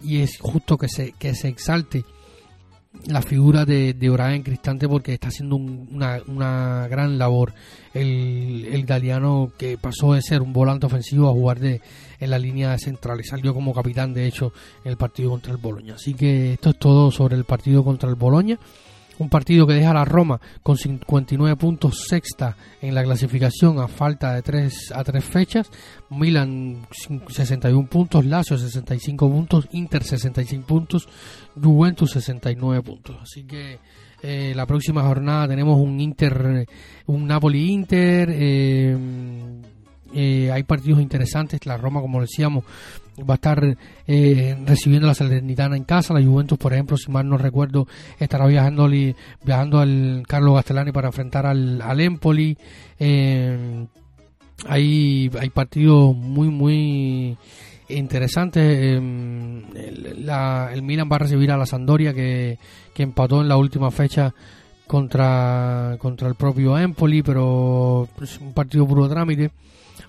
[0.02, 2.04] y es justo que se, que se exalte
[3.06, 7.54] la figura de, de en Cristante porque está haciendo una, una, gran labor.
[7.94, 11.80] El, el, italiano que pasó de ser un volante ofensivo a jugar de,
[12.20, 14.52] en la línea central y salió como capitán de hecho
[14.84, 15.94] en el partido contra el Boloña.
[15.94, 18.58] Así que esto es todo sobre el partido contra el Boloña
[19.18, 23.88] un partido que deja a la Roma con 59 puntos sexta en la clasificación a
[23.88, 25.70] falta de 3 a 3 fechas,
[26.10, 26.86] Milan
[27.28, 31.08] 61 puntos, Lazio 65 puntos, Inter 65 puntos,
[31.60, 33.16] Juventus 69 puntos.
[33.22, 33.78] Así que
[34.22, 36.66] eh, la próxima jornada tenemos un Inter,
[37.06, 38.96] un Napoli Inter, eh,
[40.14, 42.64] eh, hay partidos interesantes, la Roma como decíamos
[43.28, 46.14] va a estar eh, recibiendo la Salernitana en casa.
[46.14, 47.86] La Juventus, por ejemplo, si mal no recuerdo,
[48.18, 48.88] estará viajando,
[49.44, 52.56] viajando al Carlos Gastelani para enfrentar al, al Empoli.
[52.98, 53.86] Eh,
[54.66, 57.36] hay, hay partidos muy, muy
[57.88, 58.62] interesantes.
[58.62, 60.28] Em, el,
[60.72, 62.58] el, Milan va a recibir a la Sandoria que,
[62.94, 64.34] que empató en la última fecha
[64.86, 69.50] contra, contra el propio Empoli, pero es un partido puro trámite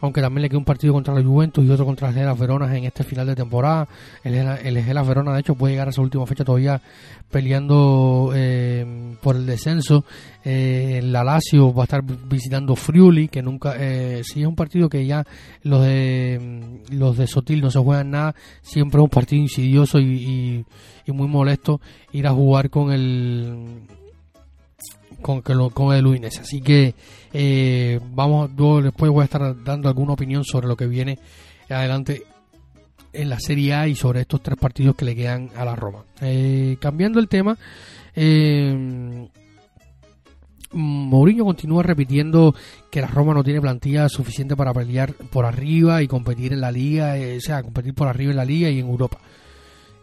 [0.02, 2.86] aunque también le queda un partido contra la Juventus y otro contra Gelas Verona en
[2.86, 3.88] este final de temporada.
[4.24, 6.82] El, el Gelas Verona, de hecho, puede llegar a esa última fecha todavía
[7.30, 10.06] peleando eh, por el descenso.
[10.44, 14.90] Eh, la Lazio va a estar visitando Friuli, que nunca, eh, si es un partido
[14.90, 15.26] que ya
[15.64, 20.66] los de los de Sotil no se juegan nada, siempre es un partido insidioso y,
[21.06, 21.82] y muy molesto
[22.14, 23.84] ir a jugar con el
[25.22, 26.42] con, con el Udinese.
[26.42, 26.96] Así que
[27.34, 28.50] eh, vamos,
[28.84, 31.20] después voy a estar dando alguna opinión sobre lo que viene
[31.70, 32.24] adelante
[33.14, 36.04] en la Serie A y sobre estos tres partidos que le quedan a la Roma.
[36.22, 37.58] Eh, cambiando el tema,
[38.16, 39.28] eh,
[40.72, 42.54] Mourinho continúa repitiendo
[42.92, 46.72] que la Roma no tiene plantilla suficiente para pelear por arriba y competir en la
[46.72, 49.20] liga, eh, o sea, competir por arriba en la liga y en Europa.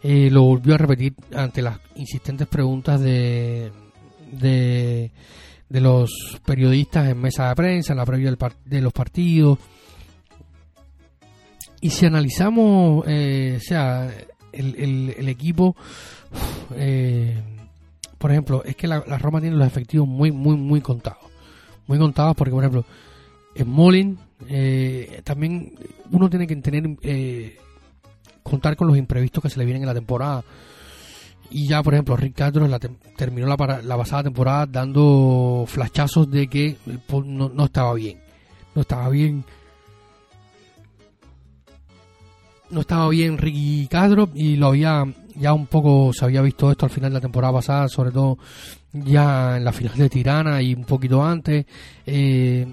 [0.03, 3.71] Eh, lo volvió a repetir ante las insistentes preguntas de,
[4.31, 5.11] de,
[5.69, 9.59] los periodistas en mesa de prensa, en la previa de los partidos.
[11.81, 14.11] Y si analizamos, eh, o sea,
[14.51, 15.75] el, el, equipo,
[16.75, 17.39] eh,
[18.17, 21.23] por ejemplo, es que la, Roma tiene los efectivos muy, muy, muy contados.
[21.85, 22.85] Muy contados porque, por ejemplo,
[23.55, 25.73] en Molin eh, también
[26.11, 27.57] uno tiene que tener eh,
[28.43, 30.43] contar con los imprevistos que se le vienen en la temporada.
[31.49, 32.67] Y ya, por ejemplo, Rick Castro
[33.15, 36.77] terminó la, la, pasada temporada dando flashazos de que
[37.25, 38.19] no, no estaba bien.
[38.75, 39.43] No estaba bien
[42.69, 45.05] no estaba bien Ricky Castro y lo había
[45.35, 48.37] ya un poco se había visto esto al final de la temporada pasada, sobre todo
[48.91, 51.65] ya en la final de Tirana y un poquito antes.
[52.05, 52.65] Eh,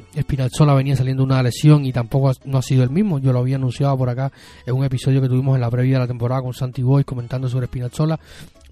[0.75, 3.19] venía saliendo una lesión y tampoco no ha sido el mismo.
[3.19, 4.33] Yo lo había anunciado por acá
[4.65, 7.49] en un episodio que tuvimos en la previa de la temporada con Santi Boy comentando
[7.49, 8.19] sobre Espinalzola.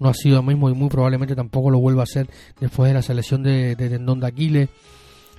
[0.03, 2.93] No ha sido el mismo y muy probablemente tampoco lo vuelva a hacer después de
[2.93, 4.69] la selección de, de tendón de Aquiles.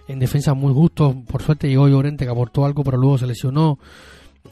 [0.09, 3.79] En defensa muy justo, por suerte llegó Llorente que aportó algo, pero luego se lesionó.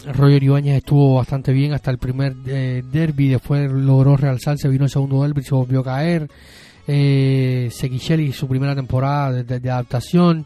[0.06, 4.90] Roger Ibáñez estuvo bastante bien hasta el primer eh, derby, después logró realzarse, vino el
[4.90, 6.28] segundo derby, se volvió a caer.
[6.86, 10.44] Eh, su primera temporada de, adaptación.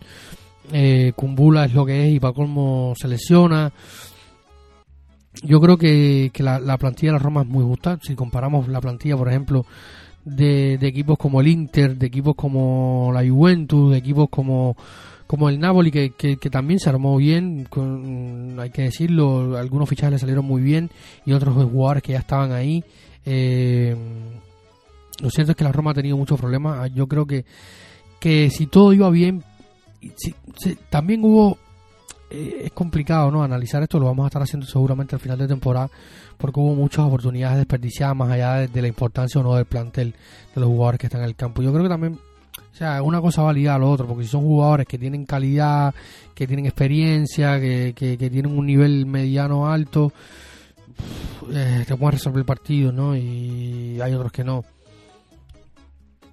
[0.73, 3.73] Eh, Kumbula es lo que es y para colmo se lesiona.
[5.43, 7.99] Yo creo que, la, plantilla de la Roma es muy justa.
[8.03, 9.67] Si comparamos la plantilla, por ejemplo,
[10.25, 14.77] de, equipos como el Inter, de equipos como la Juventus, de equipos como
[15.27, 20.13] como el Napoli que, que, también se armó bien, con, hay que decirlo, algunos fichajes
[20.13, 20.89] le salieron muy bien
[21.25, 22.85] y otros jugadores que ya estaban ahí.
[23.25, 23.97] Eh,
[25.21, 26.93] lo cierto es que la Roma ha tenido muchos problemas.
[26.95, 27.45] Yo creo que,
[28.21, 29.43] que si todo iba bien,
[30.91, 31.59] también hubo...
[32.31, 35.47] Eh, es complicado no analizar esto, lo vamos a estar haciendo seguramente al final de
[35.47, 35.89] temporada,
[36.37, 40.15] porque hubo muchas oportunidades desperdiciadas más allá de, la importancia o no del plantel
[40.55, 41.63] de los jugadores que están en el campo.
[41.63, 42.19] Yo creo que también
[42.59, 45.95] o sea, una cosa va a lo otro, porque si son jugadores que tienen calidad,
[46.35, 50.13] que tienen experiencia, que, que, tienen un nivel mediano alto,
[51.53, 53.17] eh, te pueden resolver el partido, ¿no?
[53.17, 54.63] Y hay otros que no.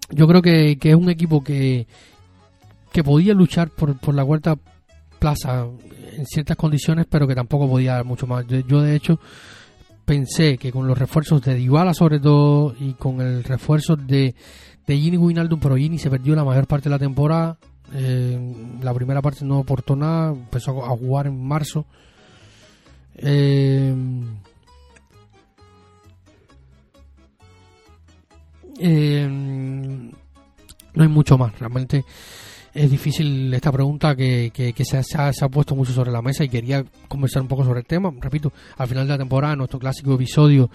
[0.10, 1.88] Yo creo que, que es un equipo que,
[2.92, 4.58] que podía luchar por, por la cuarta
[5.24, 5.66] plaza
[6.18, 8.46] en ciertas condiciones, pero que tampoco podía dar mucho más.
[8.46, 9.22] Yo, de hecho,
[10.04, 14.36] pensé que con los refuerzos de Dybala sobre todo y con el refuerzo de
[14.86, 17.58] de Gini Wijnaldum, pero Gini se perdió la mayor parte de la temporada.
[17.94, 18.38] Eh,
[18.82, 21.86] la primera parte no aportó nada, empezó a jugar en marzo.
[23.16, 23.96] Eh,
[28.78, 32.04] eh, no hay mucho más, realmente
[32.74, 36.44] es difícil esta pregunta que, que, se, ha, se, ha, puesto mucho sobre la mesa
[36.44, 38.12] y quería conversar un poco sobre el tema.
[38.20, 40.70] Repito, al final de la temporada, nuestro clásico episodio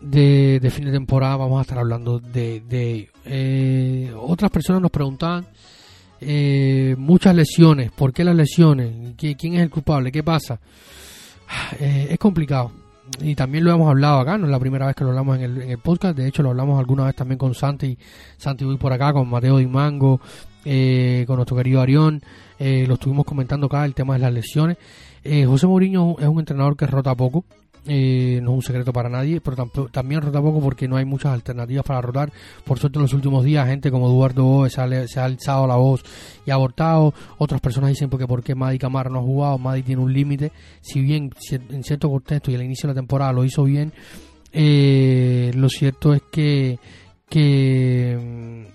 [0.00, 5.46] de, fin de temporada vamos a estar hablando de, de eh, otras personas nos preguntaban
[6.22, 9.14] eh, muchas lesiones, ¿por qué las lesiones?
[9.16, 10.12] ¿Quién es el culpable?
[10.12, 10.58] ¿Qué pasa?
[11.80, 12.70] Eh, es complicado
[13.20, 15.42] y también lo hemos hablado acá, no es la primera vez que lo hablamos en
[15.42, 17.98] el, en el podcast, de hecho lo hablamos alguna vez también con Santi,
[18.36, 20.20] Santi voy por acá, con Mateo Dimango,
[20.64, 22.22] eh, con nuestro querido Arión,
[22.58, 24.76] eh, lo estuvimos comentando acá, el tema de las lesiones.
[25.22, 27.44] José Mourinho es un entrenador que rota poco,
[27.86, 31.32] eh, no es un secreto para nadie, pero también rota poco porque no hay muchas
[31.32, 32.32] alternativas para rotar.
[32.64, 36.02] Por suerte en los últimos días gente como Eduardo Boe se ha, alzado la voz
[36.44, 37.14] y ha abortado.
[37.38, 40.52] Otras personas dicen porque porque Madi Camara no ha jugado, Madi tiene un límite.
[40.80, 43.92] Si bien en cierto contexto y al inicio de la temporada lo hizo bien,
[44.52, 46.78] eh, lo cierto es que,
[47.28, 48.66] que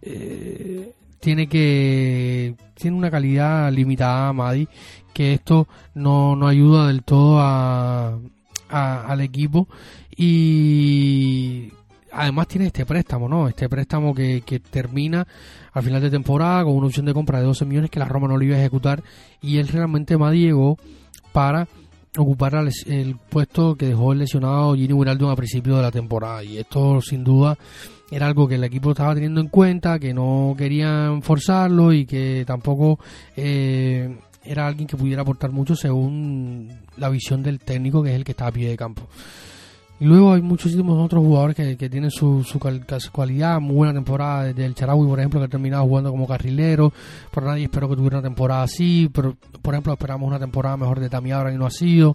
[0.00, 0.94] eh,
[1.26, 4.68] tiene que tiene una calidad limitada Madi
[5.12, 8.16] que esto no, no ayuda del todo a,
[8.68, 9.66] al equipo
[10.16, 11.72] y
[12.12, 13.48] además tiene este préstamo, ¿no?
[13.48, 15.26] Este préstamo que, que, termina
[15.72, 18.28] al final de temporada con una opción de compra de 12 millones que la Roma
[18.28, 19.02] no lo iba a ejecutar
[19.42, 20.78] y él realmente más llegó
[21.32, 21.66] para
[22.20, 22.54] ocupar
[22.86, 27.00] el, puesto que dejó el lesionado Gini Wijnaldum a principio de la temporada y esto
[27.00, 27.56] sin duda
[28.10, 32.44] era algo que el equipo estaba teniendo en cuenta, que no querían forzarlo y que
[32.46, 33.00] tampoco
[33.36, 38.24] eh, era alguien que pudiera aportar mucho según la visión del técnico, que es el
[38.24, 39.08] que está a pie de campo.
[39.98, 42.58] Y luego hay muchísimos otros jugadores que, tienen su, su,
[43.10, 46.92] cualidad, muy buena temporada, desde el Charaui, por ejemplo, que ha terminado jugando como carrilero,
[47.30, 51.00] por nadie espero que tuviera una temporada así, pero por ejemplo esperamos una temporada mejor
[51.00, 52.14] de Tamiabra y no ha sido.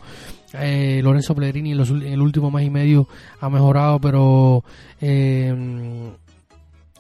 [0.54, 3.08] Eh, Lorenzo Pellegrini en, el último mes y medio
[3.40, 4.64] ha mejorado, pero
[5.00, 6.12] eh,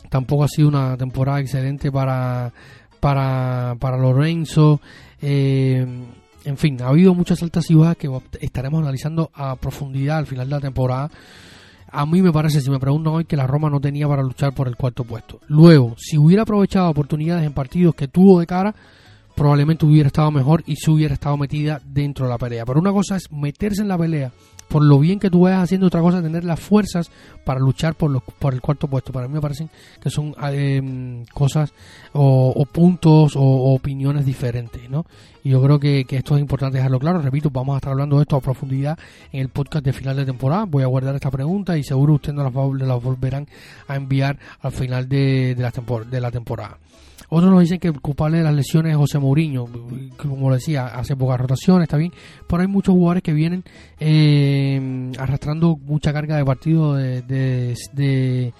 [0.10, 2.51] tampoco ha sido una temporada excelente para,
[2.99, 4.82] para, para Lorenzo.
[5.22, 5.86] Eh,
[6.44, 10.50] en fin, ha habido muchas altas y bajas que estaremos analizando a profundidad al final
[10.50, 11.12] de la temporada.
[11.94, 14.54] A mí me parece, si me preguntan hoy, que la Roma no tenía para luchar
[14.54, 15.42] por el cuarto puesto.
[15.48, 18.74] Luego, si hubiera aprovechado oportunidades en partidos que tuvo de cara,
[19.36, 22.66] probablemente hubiera estado mejor y se hubiera estado metida dentro de la pelea.
[22.66, 24.32] Pero una cosa es meterse en la pelea
[24.72, 27.11] por lo bien que tú vayas haciendo, otra cosa tener las fuerzas
[27.43, 29.11] para luchar por, los, por el cuarto puesto.
[29.11, 29.69] Para mí me parecen
[30.01, 31.74] que son eh, cosas
[32.13, 35.05] o, puntos o, opiniones diferentes, ¿no?
[35.43, 37.22] Y yo creo que, esto es importante dejarlo claro.
[37.22, 38.97] Repito, vamos a estar hablando de esto a profundidad
[39.34, 40.63] en el podcast de final de temporada.
[40.63, 43.47] Voy a guardar esta pregunta y seguro ustedes nos la, volverán
[43.89, 45.74] a enviar al final de, de, la,
[46.09, 46.78] de la temporada.
[47.34, 49.65] Otros nos dicen que el culpable de las lesiones es José Mourinho,
[50.17, 52.11] como decía, hace pocas rotaciones, está bien,
[52.45, 53.63] pero hay muchos jugadores que vienen
[54.01, 58.53] eh, arrastrando mucha carga de partido de,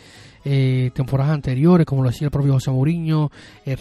[0.46, 3.30] eh, temporadas anteriores, como lo decía el propio José Mourinho,
[3.66, 3.76] eh,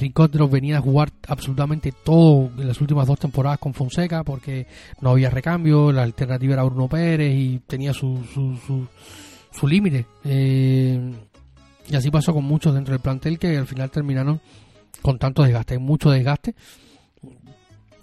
[0.50, 4.66] venía a jugar absolutamente todo en las últimas dos temporadas con Fonseca porque
[5.00, 8.88] no había recambio, la alternativa era Bruno Pérez y tenía su, su, su,
[9.52, 10.06] su límite.
[10.24, 11.12] Eh,
[11.88, 14.40] y así pasó con muchos dentro del plantel que al final terminaron
[15.02, 16.54] con tanto desgaste, hay mucho desgaste.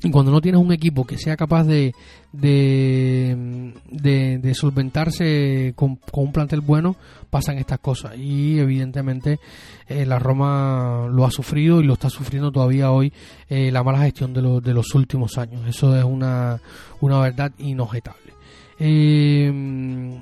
[0.04, 1.92] Y cuando no tienes un equipo que sea capaz de,
[2.32, 6.96] de, de, solventarse con, un plantel bueno,
[7.32, 8.16] pasan estas cosas.
[8.16, 9.40] Y evidentemente
[9.88, 13.12] eh, la Roma lo ha sufrido y lo está sufriendo todavía hoy
[13.50, 15.68] eh, la mala gestión de, de los últimos años.
[15.68, 16.62] Eso es una,
[17.02, 18.34] una verdad inobjetable.
[18.80, 20.22] Eh,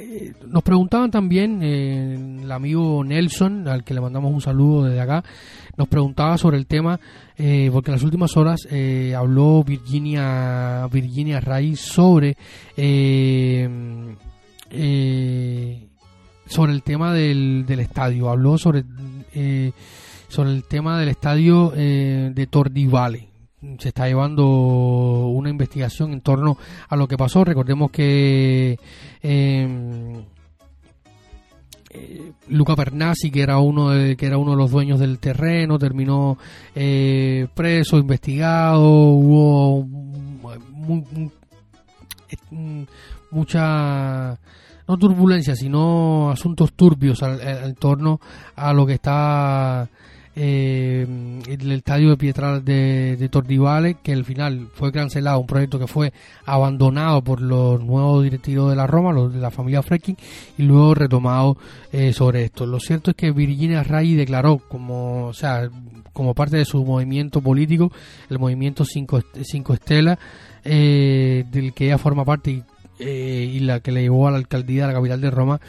[0.00, 5.00] eh, nos preguntaban también, eh, el amigo Nelson, al que le mandamos un saludo desde
[5.00, 5.22] acá,
[5.76, 6.98] nos preguntaba sobre el tema,
[7.36, 8.66] eh, porque en las últimas horas
[9.16, 12.36] habló Virginia, Virginia Ray sobre,
[16.46, 18.84] sobre el tema del, del estadio, habló sobre,
[20.28, 23.29] sobre el tema del estadio de Tordivale
[23.78, 26.56] se está llevando una investigación en torno
[26.88, 27.44] a lo que pasó.
[27.44, 28.78] Recordemos que
[29.22, 30.24] em,
[31.90, 35.78] eh, Luca Pernasi, que era uno de, que era uno de los dueños del terreno,
[35.78, 36.38] terminó
[36.74, 39.86] eh, preso, investigado, hubo
[43.30, 44.38] mucha
[44.86, 48.20] no turbulencia, sino asuntos turbios al, al, torno
[48.56, 49.88] a lo que está
[50.36, 51.06] eh,
[51.48, 56.12] el estadio de Pietral de, de que al final fue cancelado, un proyecto que fue
[56.44, 60.16] abandonado por los nuevos directivos de la Roma, los de la familia Frecking,
[60.58, 61.56] y luego retomado
[61.92, 62.66] eh, sobre esto.
[62.66, 65.68] Lo cierto es que Virginia Ray declaró como, o sea,
[66.12, 67.90] como parte de su movimiento político,
[68.28, 70.18] el movimiento Cinco, Cinco Estelas,
[70.64, 72.62] eh, del que ella forma parte y,
[72.98, 75.60] eh, y la que le llevó a la alcaldía de la capital de Roma,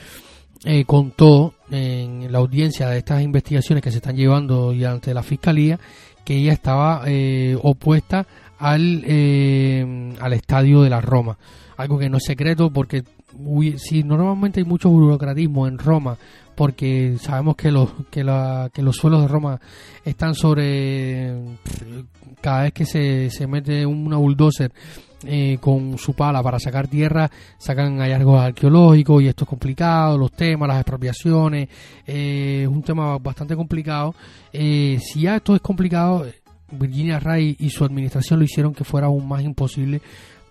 [0.64, 5.24] eh, contó en la audiencia de estas investigaciones que se están llevando y ante la
[5.24, 5.80] fiscalía
[6.24, 8.28] que ella estaba eh, opuesta
[8.60, 11.38] al, eh, al estadio de la Roma.
[11.78, 13.04] Algo que no es secreto porque
[13.78, 16.18] si normalmente hay mucho burocratismo en Roma
[16.56, 19.60] porque sabemos que los que, la, que los suelos de Roma
[20.04, 21.34] están sobre
[22.42, 24.72] cada vez que se, se mete una bulldozer
[25.26, 30.32] eh, con su pala para sacar tierra, sacan hallazgos arqueológicos y esto es complicado, los
[30.32, 31.70] temas, las expropiaciones,
[32.06, 34.16] eh, es un tema bastante complicado.
[34.52, 36.26] Eh, si ya esto es complicado,
[36.72, 40.02] Virginia Ray y su administración lo hicieron que fuera aún más imposible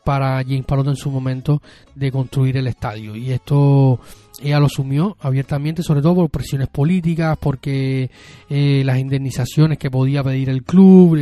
[0.05, 1.61] para James Palotto en su momento
[1.95, 3.15] de construir el estadio.
[3.17, 4.01] Y esto
[4.43, 8.11] ella lo asumió abiertamente, sobre todo por presiones políticas, porque
[8.49, 11.17] eh, las indemnizaciones que podía pedir el club,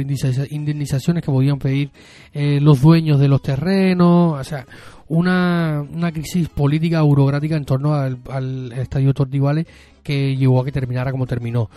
[0.51, 1.91] indemnizaciones que podían pedir
[2.33, 4.67] eh, los dueños de los terrenos, o sea,
[5.09, 9.67] una, una crisis política burocrática en torno al, al estadio Tortivale
[10.03, 11.71] que llevó a que terminara como terminó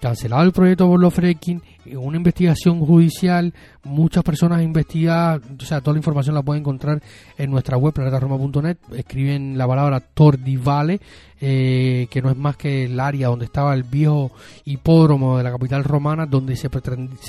[0.00, 1.62] cancelado el proyecto por los fracking,
[1.96, 3.52] una investigación judicial,
[3.84, 7.02] muchas personas investigadas, o sea, toda la información la pueden encontrar
[7.36, 11.00] en nuestra web, planetaroma.net, escriben la palabra Tordivale,
[11.40, 14.32] eh, que no es más que el área donde estaba el viejo
[14.64, 16.68] hipódromo de la capital romana, donde se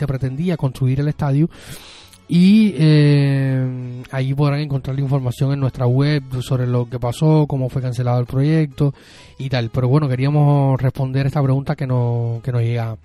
[0.08, 1.50] pretendía construir el estadio,
[2.32, 7.70] y eh, ahí podrán encontrar la información en nuestra web sobre lo que pasó, cómo
[7.70, 8.94] fue cancelado el proyecto
[9.40, 9.72] y tal.
[9.74, 12.96] Pero bueno, queríamos responder esta pregunta que, no, que nos llega.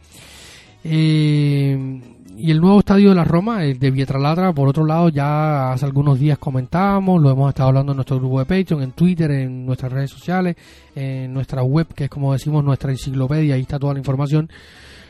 [0.85, 2.03] Eh,
[2.37, 5.87] y el nuevo estadio de la Roma, el de Vietralatra, por otro lado, ya hace
[5.87, 9.64] algunos días comentábamos, lo hemos estado hablando en nuestro grupo de Patreon, en Twitter, en
[9.64, 10.55] nuestras redes sociales,
[10.95, 14.51] en nuestra web, que es como decimos nuestra enciclopedia, ahí está toda la información.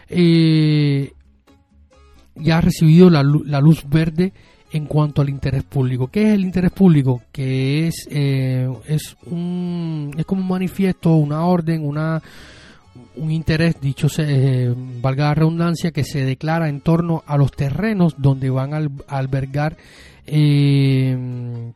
[0.09, 1.13] Eh,
[2.37, 4.33] ya ha recibido la, luz verde
[4.73, 6.09] en cuanto al interés público.
[6.09, 7.23] ¿Qué es el interés público?
[7.31, 12.21] Que es, eh, es, un, es como un manifiesto, una orden, una,
[13.17, 18.17] un interés, dicho se, valga la redundancia, que se declara en torno a los terrenos
[18.19, 19.77] donde van a albergar
[20.27, 21.73] eh,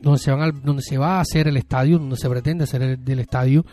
[0.00, 3.04] donde se, van donde se va a hacer el estadio, donde se pretende hacer el
[3.04, 3.64] del estadio,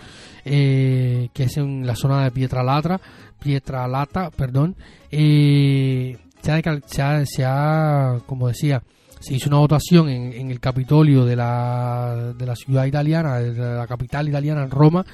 [0.45, 2.99] eh, que es en la zona de Pietralata,
[3.39, 4.75] Pietralata, perdón,
[5.11, 8.81] eh, se, ha, se, ha, como decía,
[9.19, 13.87] se hizo una votación en, el Capitolio de la, de la ciudad italiana, de la
[13.87, 15.05] capital italiana en Roma,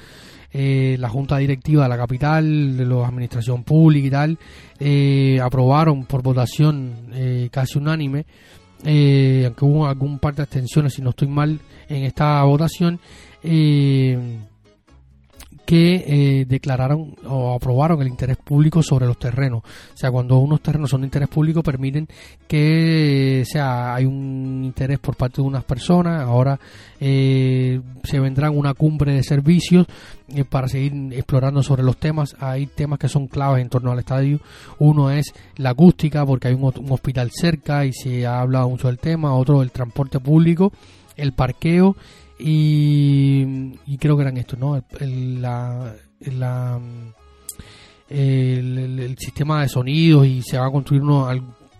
[0.52, 4.38] eh, la junta directiva de la capital, de la administración pública y tal,
[4.80, 8.26] eh, aprobaron por votación eh, casi unánime
[8.84, 13.00] eh, aunque hubo algún par de abstenciones, si no estoy mal, en esta votación,
[13.42, 14.18] eh,
[15.64, 16.04] que
[16.40, 19.62] eh, declararon o aprobaron el interés público sobre los terrenos.
[19.62, 22.08] O sea, cuando unos terrenos son de interés público, permiten
[22.48, 26.22] que sea hay un interés por parte de unas personas.
[26.22, 26.58] Ahora
[26.98, 29.86] eh, se vendrán una cumbre de servicios
[30.28, 32.34] eh, para seguir explorando sobre los temas.
[32.40, 34.40] Hay temas que son claves en torno al estadio.
[34.78, 38.88] Uno es la acústica, porque hay un, un hospital cerca y se ha hablado mucho
[38.88, 39.34] del tema.
[39.34, 40.72] Otro, el transporte público,
[41.16, 41.96] el parqueo
[42.42, 44.82] y, creo que eran estos, ¿no?
[44.98, 45.94] El, la,
[48.08, 51.28] el, sistema de sonidos y se va a construir uno,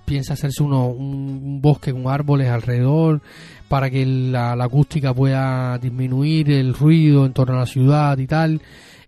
[0.04, 3.20] piensa hacerse uno, un, bosque con árboles alrededor
[3.68, 8.60] para que la, acústica pueda disminuir el ruido en torno a la ciudad y tal.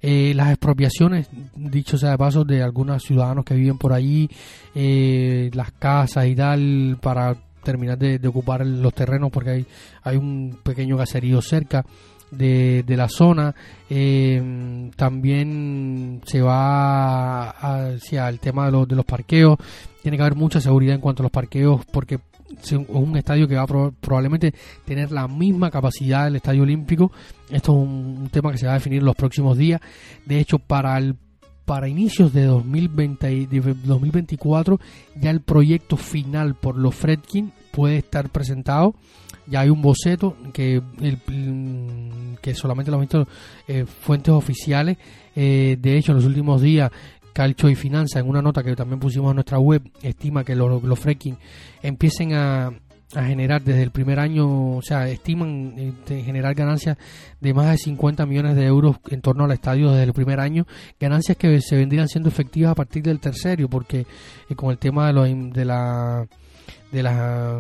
[0.05, 4.28] Eh, las expropiaciones, dicho sea de paso, de algunos ciudadanos que viven por allí,
[4.74, 9.66] eh, las casas y tal, para terminar de, ocupar los terrenos porque hay,
[10.02, 11.84] hay un pequeño caserío cerca
[12.30, 13.54] de, de la zona.
[13.88, 19.58] Eh, también se va hacia el tema de los, de los parqueos.
[20.02, 22.18] Tiene que haber mucha seguridad en cuanto a los parqueos porque
[22.60, 24.52] es un estadio que va a probablemente
[24.84, 27.12] tener la misma capacidad del estadio olímpico.
[27.50, 29.80] Esto es un, tema que se va a definir los próximos días.
[30.26, 31.16] De hecho, para el
[31.64, 34.80] para inicios de, 2020, de 2024
[35.20, 38.94] ya el proyecto final por los Fredkin puede estar presentado.
[39.46, 41.18] Ya hay un boceto que, el,
[42.40, 43.26] que solamente lo han visto
[43.66, 44.98] eh, fuentes oficiales.
[45.34, 46.90] Eh, de hecho, en los últimos días,
[47.32, 50.82] Calcho y Finanza, en una nota que también pusimos en nuestra web, estima que los,
[50.82, 51.36] los Fredkin
[51.82, 52.72] empiecen a,
[53.14, 56.96] a generar desde el primer año, o sea, estiman eh, generar ganancias
[57.40, 60.66] de más de 50 millones de euros en torno al estadio desde el primer año,
[60.98, 64.06] ganancias que se vendrían siendo efectivas a partir del tercero, porque
[64.48, 66.26] eh, con el tema de, lo, de la
[66.92, 67.58] de, la,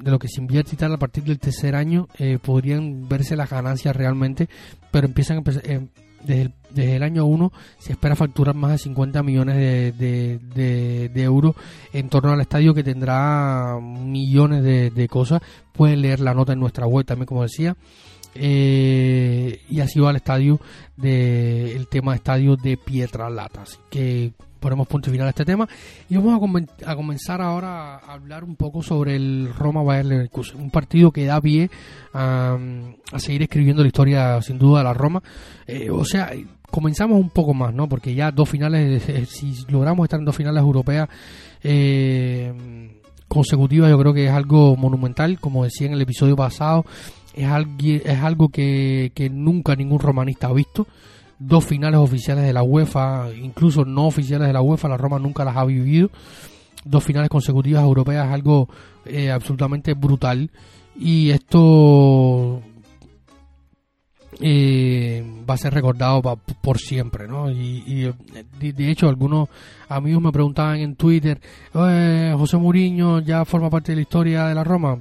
[0.00, 3.34] de lo que se invierte y tal a partir del tercer año eh, podrían verse
[3.34, 4.48] las ganancias realmente,
[4.90, 5.42] pero empiezan a
[6.24, 10.40] desde el, desde el año 1 se espera facturar más de 50 millones de,
[11.12, 11.54] de, euros
[11.92, 15.42] en torno al estadio que tendrá millones de, cosas.
[15.72, 17.76] Pueden leer la nota en nuestra web también, como decía.
[18.34, 20.60] Eh, y así va el estadio
[20.96, 23.62] de el tema de estadio de Pietralata.
[23.62, 24.32] Así que
[24.64, 25.68] ponemos punto final a este tema
[26.08, 26.34] y vamos
[26.86, 31.26] a, comenzar ahora a hablar un poco sobre el Roma Bayern Leverkusen, un partido que
[31.26, 31.70] da pie
[32.14, 32.56] a,
[33.18, 35.22] seguir escribiendo la historia sin duda de la Roma.
[35.66, 36.32] Eh, o sea,
[36.70, 37.90] comenzamos un poco más, ¿no?
[37.90, 41.10] Porque ya dos finales, eh, si logramos estar en dos finales europeas
[41.62, 42.90] eh,
[43.28, 46.86] consecutivas, yo creo que es algo monumental, como decía en el episodio pasado,
[47.34, 50.86] es, algo, es algo que, que nunca ningún romanista ha visto
[51.46, 55.44] dos finales oficiales de la UEFA, incluso no oficiales de la UEFA, la Roma nunca
[55.44, 56.10] las ha vivido.
[56.84, 58.68] Dos finales consecutivas europeas, algo
[59.04, 60.50] eh, absolutamente brutal.
[60.96, 62.60] Y esto
[64.40, 66.22] eh, va a ser recordado
[66.60, 67.50] por siempre, ¿no?
[67.50, 68.12] Y,
[68.60, 69.48] de, hecho algunos
[69.88, 71.40] amigos me preguntaban en Twitter,
[71.72, 74.98] José Mourinho ya forma parte de la historia de la Roma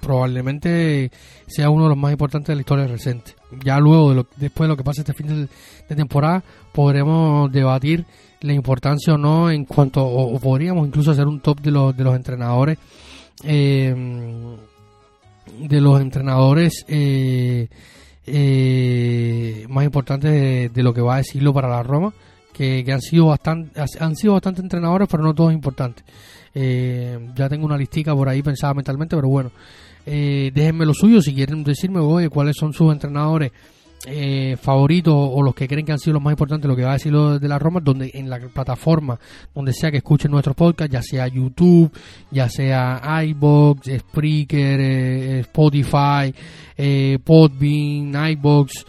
[0.00, 1.10] probablemente
[1.46, 3.34] sea uno de los más importantes de la historia reciente.
[3.64, 5.48] Ya luego, de lo, después de lo que pasa este fin
[5.88, 6.42] de, temporada,
[6.72, 8.04] podremos debatir
[8.40, 12.04] la importancia o no en cuanto, o, podríamos incluso hacer un top de los, de
[12.04, 12.78] los entrenadores,
[13.44, 13.94] eh,
[15.60, 17.68] de los entrenadores eh,
[18.26, 22.12] eh, más importantes de, lo que va a decirlo para la Roma,
[22.52, 26.04] que, que han sido bastante, han sido bastante entrenadores, pero no todos importantes.
[26.54, 29.50] ya tengo una listica por ahí pensada mentalmente, pero bueno,
[30.10, 33.52] eh, déjenme lo suyo si quieren decirme oye, cuáles son sus entrenadores
[34.06, 36.90] eh, favoritos o los que creen que han sido los más importantes, lo que va
[36.90, 39.18] a decir lo de la Roma, donde en la plataforma
[39.54, 41.90] donde sea que escuchen nuestro podcast, ya sea YouTube,
[42.30, 46.32] ya sea iBox, Spreaker, eh, Spotify,
[46.76, 48.86] eh, Podbean, iBox,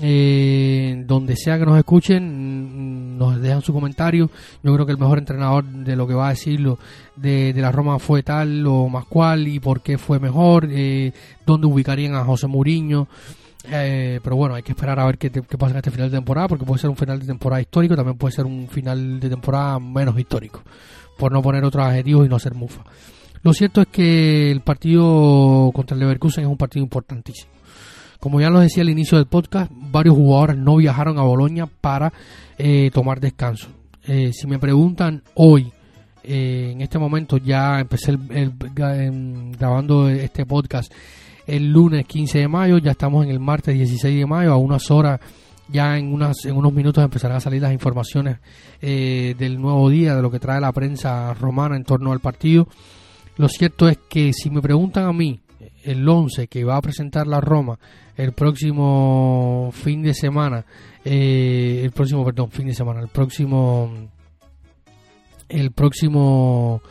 [0.00, 4.30] eh, donde sea que nos escuchen, nos dejan su comentario.
[4.62, 6.78] Yo creo que el mejor entrenador de lo que va a decirlo
[7.16, 11.12] de, de la Roma fue tal o más cual y por qué fue mejor, eh,
[11.44, 13.08] dónde ubicarían a José Mourinho.
[13.70, 16.16] Eh, pero bueno, hay que esperar a ver qué, qué, pasa en este final de
[16.16, 19.28] temporada, porque puede ser un final de temporada histórico, también puede ser un final de
[19.28, 20.62] temporada menos histórico,
[21.16, 22.82] por no poner otros adjetivos y no ser mufa.
[23.42, 27.52] Lo cierto es que el partido contra el Leverkusen es un partido importantísimo.
[28.22, 32.12] Como ya lo decía al inicio del podcast, varios jugadores no viajaron a Bolonia para
[32.56, 33.66] eh, tomar descanso.
[34.04, 35.72] Eh, si me preguntan hoy,
[36.22, 38.16] eh, en este momento ya empecé
[39.58, 40.92] grabando este podcast
[41.48, 44.88] el lunes 15 de mayo, ya estamos en el martes 16 de mayo, a unas
[44.92, 45.18] horas,
[45.68, 48.38] ya en, unas, en unos minutos empezarán a salir las informaciones
[48.80, 52.68] del nuevo día, de lo que trae la prensa romana en torno al partido.
[53.36, 55.40] Lo cierto es que si me preguntan a mí,
[55.84, 57.78] el 11 que va a presentar la Roma
[58.16, 60.64] el próximo fin de semana,
[61.04, 63.90] eh, el próximo, perdón, fin de semana, el próximo,
[65.48, 66.82] el próximo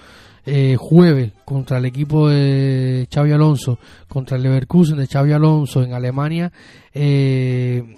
[0.46, 3.78] eh, jueves contra el equipo de Xavi Alonso,
[4.08, 6.52] contra el Leverkusen de Xavi Alonso en Alemania,
[6.94, 7.96] eh,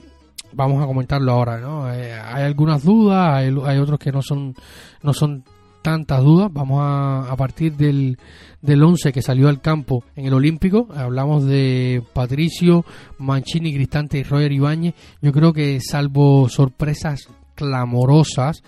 [0.52, 1.86] vamos a comentarlo ahora, ¿no?
[1.86, 4.54] hay algunas dudas, hay, hay, otros que no son,
[5.02, 5.44] no son
[5.84, 6.50] tantas dudas.
[6.52, 8.18] Vamos a, a partir del,
[8.64, 10.88] del 11 que salió al campo en el Olímpico.
[10.96, 12.84] Hablamos de Patricio,
[13.20, 14.96] Mancini, Cristante y Roger Ibáñez.
[15.22, 18.64] Yo creo que salvo sorpresas clamorosas,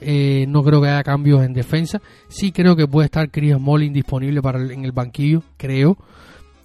[0.00, 2.00] eh, no creo que haya cambios en defensa.
[2.28, 5.96] Sí creo que puede estar Chris Smalling disponible para en el banquillo, creo.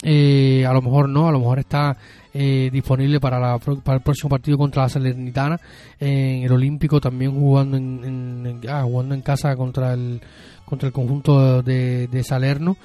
[0.03, 1.95] Eh, a lo mejor no, a lo mejor está
[2.33, 5.59] eh, disponible para, la, para el próximo partido contra la Salernitana
[5.99, 10.21] en el Olímpico, también jugando en, ah, jugando en casa contra el
[10.65, 12.77] contra el conjunto de, de Salerno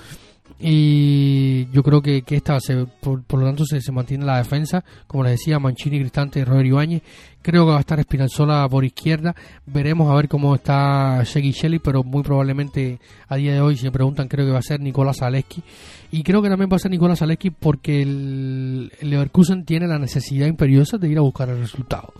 [0.60, 4.84] y yo creo que, que esta se, por, lo tanto se, se, mantiene la defensa.
[5.06, 7.00] Como les decía Mancini, Cristante y Roger
[7.42, 9.36] creo que va a estar Espinalzola por izquierda.
[9.66, 13.92] Veremos a ver cómo está Shelley pero muy probablemente a día de hoy si me
[13.92, 15.62] preguntan creo que va a ser Nicolás Zaleski.
[16.10, 20.48] Y creo que también va a ser Nicolás Zaleski porque el, Leverkusen tiene la necesidad
[20.48, 22.12] imperiosa de ir a buscar el resultado.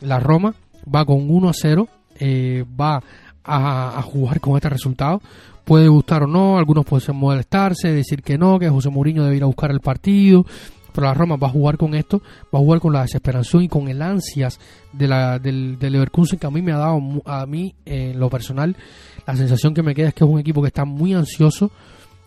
[0.00, 0.54] La Roma
[0.92, 1.88] va con 1 a 0
[2.20, 3.02] eh, va
[3.50, 5.22] a jugar con este resultado
[5.68, 9.42] puede gustar o no, algunos pueden molestarse, decir que no, que José Mourinho debe ir
[9.42, 10.46] a buscar el partido,
[10.94, 13.68] pero la Roma va a jugar con esto, va a jugar con la desesperación y
[13.68, 14.58] con el ansias
[14.94, 18.30] de la, del, del Leverkusen que a mí me ha dado, a mí en lo
[18.30, 18.74] personal,
[19.26, 21.70] la sensación que me queda es que es un equipo que está muy ansioso,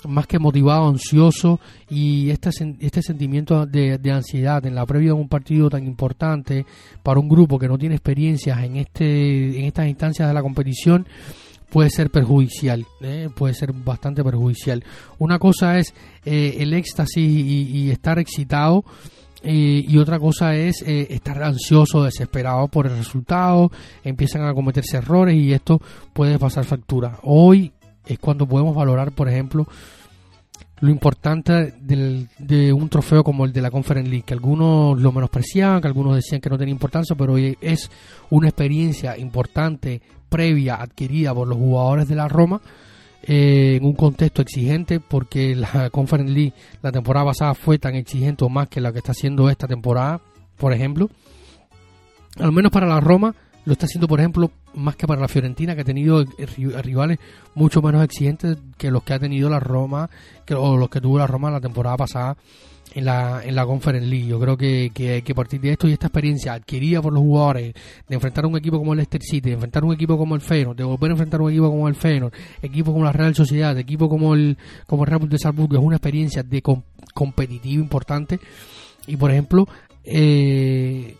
[0.07, 5.19] más que motivado, ansioso y este, este sentimiento de, de, ansiedad en la previa de
[5.19, 6.67] un partido tan importante
[7.01, 11.07] para un grupo que no tiene experiencias en, este, en estas instancias de la competición
[11.71, 13.29] puede ser perjudicial, ¿eh?
[13.33, 14.83] puede ser bastante perjudicial.
[15.17, 15.93] Una cosa es
[16.25, 18.83] eh, el éxtasis y, estar excitado
[19.41, 23.71] eh, y otra cosa es estar ansioso, desesperado por el resultado,
[24.03, 25.81] empiezan a cometerse errores y esto
[26.13, 27.19] puede pasar factura.
[27.23, 27.71] Hoy
[28.05, 29.65] es cuando podemos valorar, por ejemplo,
[30.81, 35.79] lo importante de un trofeo como el de la Conference League, que algunos lo menospreciaban,
[35.79, 37.89] que algunos decían que no tenía importancia, pero es
[38.31, 42.61] una experiencia importante previa adquirida por los jugadores de la Roma
[43.23, 48.43] eh, en un contexto exigente porque la Conference League la temporada pasada fue tan exigente
[48.43, 50.19] o más que la que está haciendo esta temporada,
[50.57, 51.09] por ejemplo.
[52.39, 53.35] Al menos para la Roma
[53.65, 56.23] lo está haciendo, por ejemplo, más que para la Fiorentina, que ha tenido
[56.83, 57.19] rivales
[57.55, 60.09] mucho menos exigentes que los que ha tenido la Roma,
[60.45, 62.37] que, o los que tuvo la Roma la temporada pasada
[62.93, 64.27] en la, en la Conference League.
[64.27, 67.73] Yo creo que, que partir de esto y esta experiencia adquirida por los jugadores
[68.07, 70.77] de enfrentar un equipo como el Leicester City, de enfrentar un equipo como el Feyenoord,
[70.77, 74.09] de volver a enfrentar un equipo como el Feyenoord, equipo como la Real Sociedad, equipo
[74.09, 74.57] como el
[74.87, 76.61] como el Real de Salzburgo, es una experiencia de
[77.13, 78.39] competitivo importante
[79.07, 79.67] y por ejemplo
[80.03, 81.15] eh,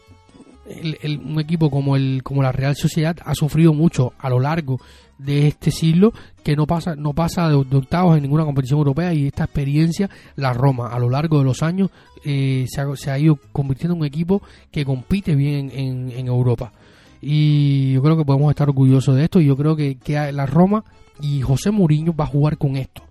[1.23, 4.79] un equipo como el como la Real Sociedad ha sufrido mucho a lo largo
[5.17, 6.13] de este siglo
[6.43, 10.53] que no pasa no pasa de, octavos en ninguna competición europea y esta experiencia la
[10.53, 11.89] Roma a lo largo de los años
[12.23, 14.41] eh, se, ha, ido convirtiendo en un equipo
[14.71, 16.71] que compite bien en, Europa.
[17.19, 20.45] Y yo creo que podemos estar orgullosos de esto y yo creo que, que la
[20.45, 20.83] Roma
[21.19, 23.03] y José Mourinho va a jugar con esto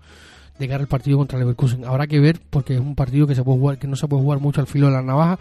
[0.61, 1.85] de cara al partido contra el Leverkusen.
[1.85, 4.23] Habrá que ver porque es un partido que se puede jugar que no se puede
[4.23, 5.39] jugar mucho al filo de la navaja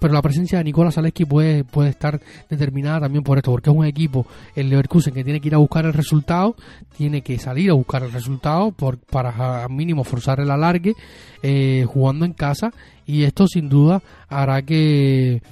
[0.00, 3.76] pero la presencia de Nicolás Zaleski puede, puede estar determinada también por esto, porque es
[3.76, 4.26] un equipo,
[4.56, 6.56] el Leverkusen, que tiene que ir a buscar el resultado,
[6.96, 10.94] tiene que salir a buscar el resultado por, para al mínimo forzar el alargue,
[11.42, 12.72] eh, jugando en casa,
[13.06, 15.42] y esto sin duda hará que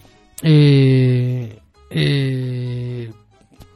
[0.42, 1.58] eh,
[1.90, 3.12] eh,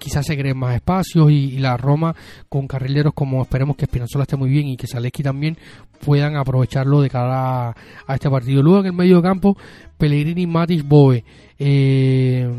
[0.03, 2.15] quizás se creen más espacios y, la Roma
[2.49, 5.57] con carrileros como esperemos que Espinazola esté muy bien y que Zaleski también
[6.05, 7.71] puedan aprovecharlo de cara
[8.07, 8.63] a, este partido.
[8.63, 9.57] Luego en el medio campo
[9.97, 11.25] Pellegrini, Matis, Boe.
[11.59, 12.51] Eh,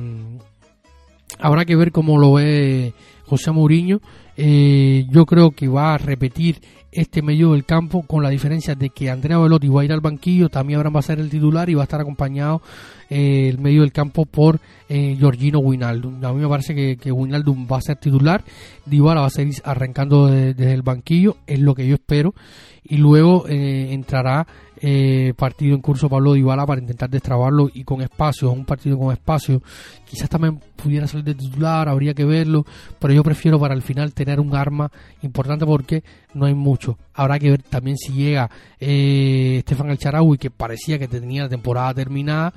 [1.39, 2.93] habrá que ver cómo lo ve
[3.33, 3.99] José Mourinho.
[4.37, 6.61] Eh, yo creo que va a repetir
[6.91, 10.01] este medio del campo con la diferencia de que Andrea Velotti va a ir al
[10.01, 12.61] banquillo, también Abraham va a ser el titular y va a estar acompañado
[13.09, 16.23] eh, el medio del campo por eh, Giorgino Winaldum.
[16.23, 18.43] A mí me parece que, que va a ser titular,
[18.85, 22.35] Dybala va a seguir arrancando desde el banquillo, es lo que yo espero,
[22.83, 24.45] y luego entrará
[24.85, 29.13] eh, partido en curso Pablo Dybala para intentar destrabarlo y con espacio, un partido con
[29.13, 29.63] espacio,
[30.03, 32.65] quizás también pudiera salir de titular, habría que verlo,
[32.99, 36.03] pero yo prefiero para el final tener un arma importante porque
[36.33, 36.97] no hay mucho.
[37.13, 41.49] Habrá que ver también si llega eh, Estefan El Charaui, que parecía que tenía la
[41.49, 42.53] temporada terminada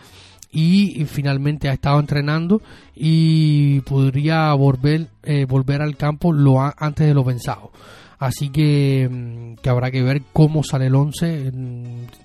[0.51, 2.61] y finalmente ha estado entrenando
[2.93, 7.71] y podría volver eh, volver al campo lo antes de lo pensado
[8.19, 11.53] Así que, mm, que habrá que ver cómo sale el 11,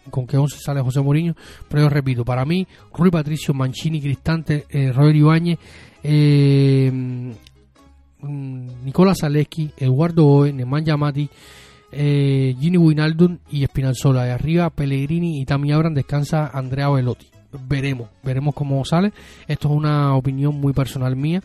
[0.09, 1.35] con qué 11 sale José Mourinho.
[1.67, 5.59] Pero yo repito, para mí, Rui Patricio, Mancini, Cristante, eh, Robert Ibáñez,
[6.03, 11.29] eh, mm, Nicolás Zaleski, Eduardo Oe, Nemanja Mati,
[11.91, 14.23] eh, Gini Winaldun y Espinalzola.
[14.23, 17.27] De arriba, Pellegrini y también Abran descansa Andrea Velotti.
[17.67, 19.11] Veremos, veremos cómo sale.
[19.45, 21.41] Esto es una opinión muy personal mía.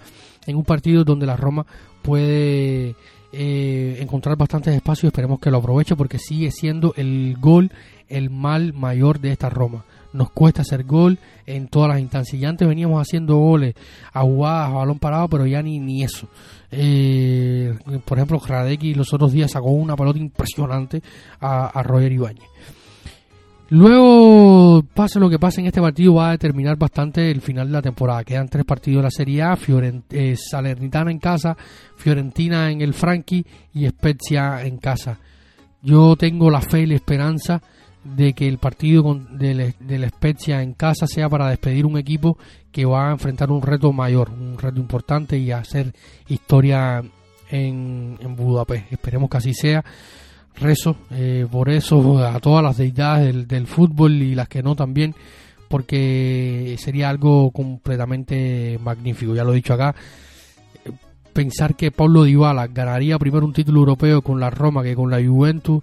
[0.46, 1.66] En un partido donde la Roma
[2.02, 2.94] puede
[3.32, 5.10] eh, encontrar bastantes espacios.
[5.10, 7.70] Esperemos que lo aproveche porque sigue siendo el gol
[8.08, 9.84] el mal mayor de esta Roma.
[10.12, 12.40] Nos cuesta hacer gol en todas las instancias.
[12.40, 13.74] Ya antes veníamos haciendo goles
[14.12, 16.28] a jugadas, a balón parado, pero ya ni, ni eso.
[16.70, 17.74] Eh,
[18.04, 21.02] por ejemplo, Radeki los otros días sacó una pelota impresionante
[21.40, 22.48] a, a Roger Ibáñez.
[23.68, 27.72] Luego, pase lo que pase en este partido, va a determinar bastante el final de
[27.72, 28.22] la temporada.
[28.22, 29.58] Quedan tres partidos de la Serie A:
[30.10, 31.56] eh, Salernitana en casa,
[31.96, 33.44] Fiorentina en el Franchi
[33.74, 35.18] y Spezia en casa.
[35.82, 37.60] Yo tengo la fe y la esperanza
[38.04, 42.38] de que el partido del, del Spezia en casa sea para despedir un equipo
[42.70, 45.92] que va a enfrentar un reto mayor, un reto importante y hacer
[46.28, 47.02] historia
[47.50, 48.92] en, en Budapest.
[48.92, 49.84] Esperemos que así sea
[50.56, 55.14] rezo eh, por eso a todas las deidades del, fútbol y las que no también
[55.68, 59.34] porque sería algo completamente magnífico.
[59.34, 59.94] Ya lo he dicho acá
[61.36, 65.22] pensar que Pablo Dybala ganaría primero un título europeo con la Roma que con la
[65.22, 65.82] Juventus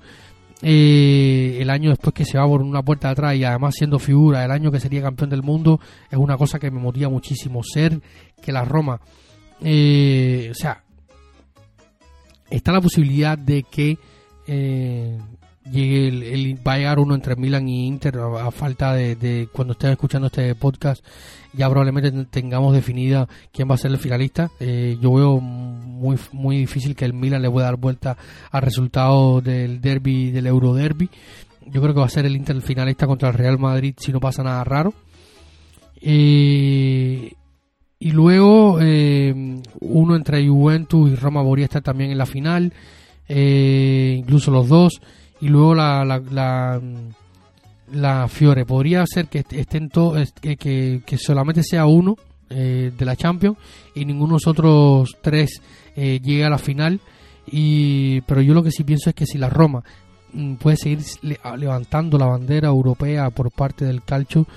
[0.63, 3.99] eh, el año después que se va por una puerta de atrás y además siendo
[3.99, 7.61] figura el año que sería campeón del mundo es una cosa que me motiva muchísimo
[7.63, 8.01] ser
[8.41, 8.99] que la Roma
[9.61, 10.83] eh, o sea
[12.49, 13.99] está la posibilidad de que
[14.47, 15.17] eh,
[15.71, 19.91] llegue el, va a llegar uno entre Milan y Inter a, falta de, cuando estén
[19.91, 21.05] escuchando este podcast
[21.53, 24.49] ya probablemente tengamos definida quién va a ser el finalista.
[24.59, 28.17] Eh, yo veo muy muy difícil que el Milan le pueda dar vuelta
[28.51, 31.09] al resultado del derby del Euro Derby
[31.67, 34.11] yo creo que va a ser el Inter el finalista contra el Real Madrid si
[34.11, 34.93] no pasa nada raro.
[36.01, 37.31] Eh,
[37.99, 42.73] y luego eh, uno entre Juventus y Roma podría estar también en la final
[43.27, 45.01] eh, incluso los dos,
[45.41, 46.81] y luego la, la,
[47.91, 48.65] la, Fiore.
[48.65, 52.15] Podría ser que estén todos, que, que, solamente sea uno
[52.49, 53.57] eh, de la Champions
[53.95, 55.61] y ninguno de los otros tres
[55.95, 56.99] eh, llegue a la final.
[57.45, 59.83] Y, pero yo lo que sí pienso es que si la Roma
[60.31, 60.99] mm, puede seguir
[61.57, 64.47] levantando la bandera europea por parte del calcio,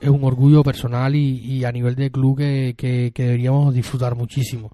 [0.00, 4.70] es un orgullo personal y, a nivel de club que, que deberíamos disfrutar muchísimo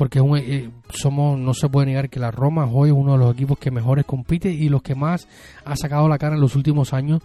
[0.00, 3.34] porque eh, somos no se puede negar que la Roma hoy es uno de los
[3.34, 5.28] equipos que mejores compite y los que más
[5.62, 7.20] ha sacado la cara en los últimos años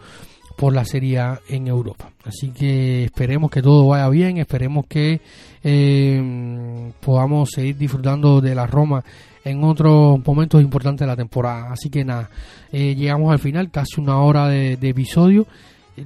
[0.57, 2.11] por la Serie A en Europa.
[2.25, 5.21] Así que esperemos que todo vaya bien, esperemos que
[5.63, 9.01] eh, podamos seguir disfrutando de la Roma
[9.45, 11.71] en otros momentos importantes de la temporada.
[11.71, 12.29] Así que nada,
[12.73, 15.47] eh, llegamos al final, casi una hora de episodio.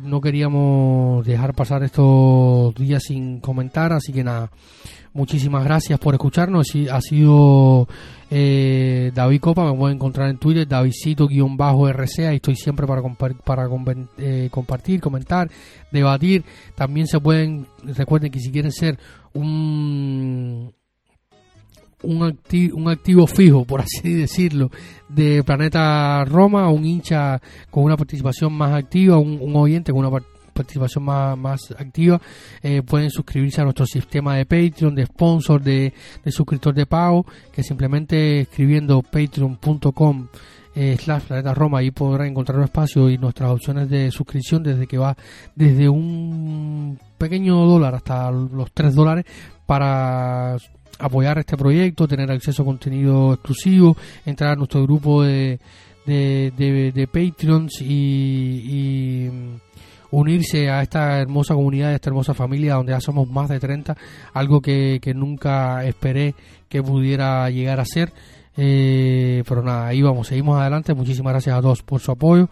[0.04, 4.52] No queríamos dejar pasar estos días sin comentar, así que nada.
[5.14, 6.68] Muchísimas gracias por escucharnos.
[6.92, 7.88] Ha sido
[8.30, 12.28] eh, David Copa, me pueden encontrar en Twitter, Davidcito-RC.
[12.28, 13.02] Ahí estoy siempre para,
[13.44, 13.68] para
[14.18, 15.50] eh, compartir, comentar,
[15.92, 16.44] debatir.
[16.76, 19.00] También se pueden, recuerden que si quieren ser
[19.34, 20.72] un,
[22.04, 24.70] un, activo, un activo fijo, por así decirlo,
[25.08, 27.42] de Planeta Roma, un hincha
[27.72, 32.20] con una participación más activa, un, un oyente con una participación participación más, activa,
[32.62, 35.94] eh, pueden suscribirse a nuestro sistema de Patreon, de sponsor, de,
[36.28, 40.28] suscriptor de pago, que simplemente escribiendo patreon.com
[40.76, 44.86] eh, slash planeta Roma ahí podrán encontrar un espacio y nuestras opciones de suscripción desde
[44.86, 45.18] que va
[45.56, 49.26] desde un pequeño dólar hasta los 3 dólares
[49.66, 50.58] para
[51.00, 53.96] apoyar este proyecto, tener acceso a contenido exclusivo,
[54.26, 55.60] entrar a nuestro grupo de,
[56.06, 59.30] de, de, Patreons y
[60.12, 63.96] unirse a esta hermosa comunidad, a esta hermosa familia donde ya somos más de 30,
[64.34, 66.36] algo que, que nunca esperé
[66.68, 68.12] que pudiera llegar a ser.
[68.62, 70.94] Eh, pero nada, ahí vamos, seguimos adelante.
[70.94, 72.50] Muchísimas gracias a todos por su apoyo.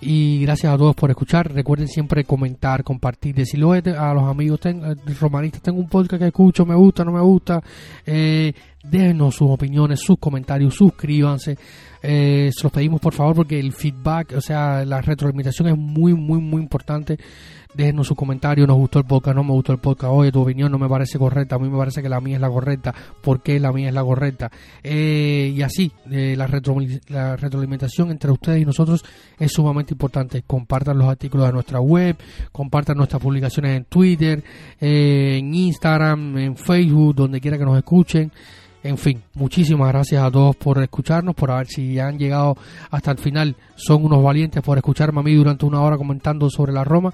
[0.00, 1.52] Y gracias a todos por escuchar.
[1.52, 4.82] Recuerden siempre comentar, compartir, decirlo a los amigos ten,
[5.18, 5.62] romanistas.
[5.62, 7.62] Tengo un podcast que escucho, me gusta, no me gusta.
[8.04, 8.52] Eh,
[8.90, 11.56] déjenos sus opiniones, sus comentarios, suscríbanse.
[12.02, 16.14] Eh, se los pedimos por favor porque el feedback, o sea, la retroalimentación es muy,
[16.14, 17.18] muy, muy importante.
[17.74, 20.72] Déjenos su comentario, nos gustó el podcast, no me gustó el podcast, oye, tu opinión
[20.72, 23.42] no me parece correcta, a mí me parece que la mía es la correcta, ¿por
[23.42, 24.50] qué la mía es la correcta?
[24.82, 26.48] Eh, y así, eh, la,
[27.08, 29.04] la retroalimentación entre ustedes y nosotros
[29.38, 30.42] es sumamente importante.
[30.46, 32.16] Compartan los artículos de nuestra web,
[32.50, 34.42] compartan nuestras publicaciones en Twitter,
[34.80, 38.32] eh, en Instagram, en Facebook, donde quiera que nos escuchen.
[38.86, 42.56] En fin, muchísimas gracias a todos por escucharnos, por haber si han llegado
[42.90, 43.56] hasta el final.
[43.74, 47.12] Son unos valientes por escucharme a mí durante una hora comentando sobre la Roma.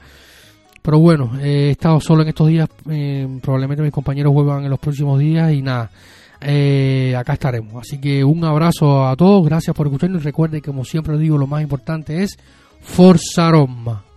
[0.83, 4.81] Pero bueno, he estado solo en estos días, eh, probablemente mis compañeros vuelvan en los
[4.81, 5.91] próximos días y nada,
[6.41, 7.77] eh, acá estaremos.
[7.77, 11.39] Así que un abrazo a todos, gracias por escucharnos y recuerden que como siempre digo,
[11.39, 12.37] lo más importante es
[12.81, 14.12] Forza Roma.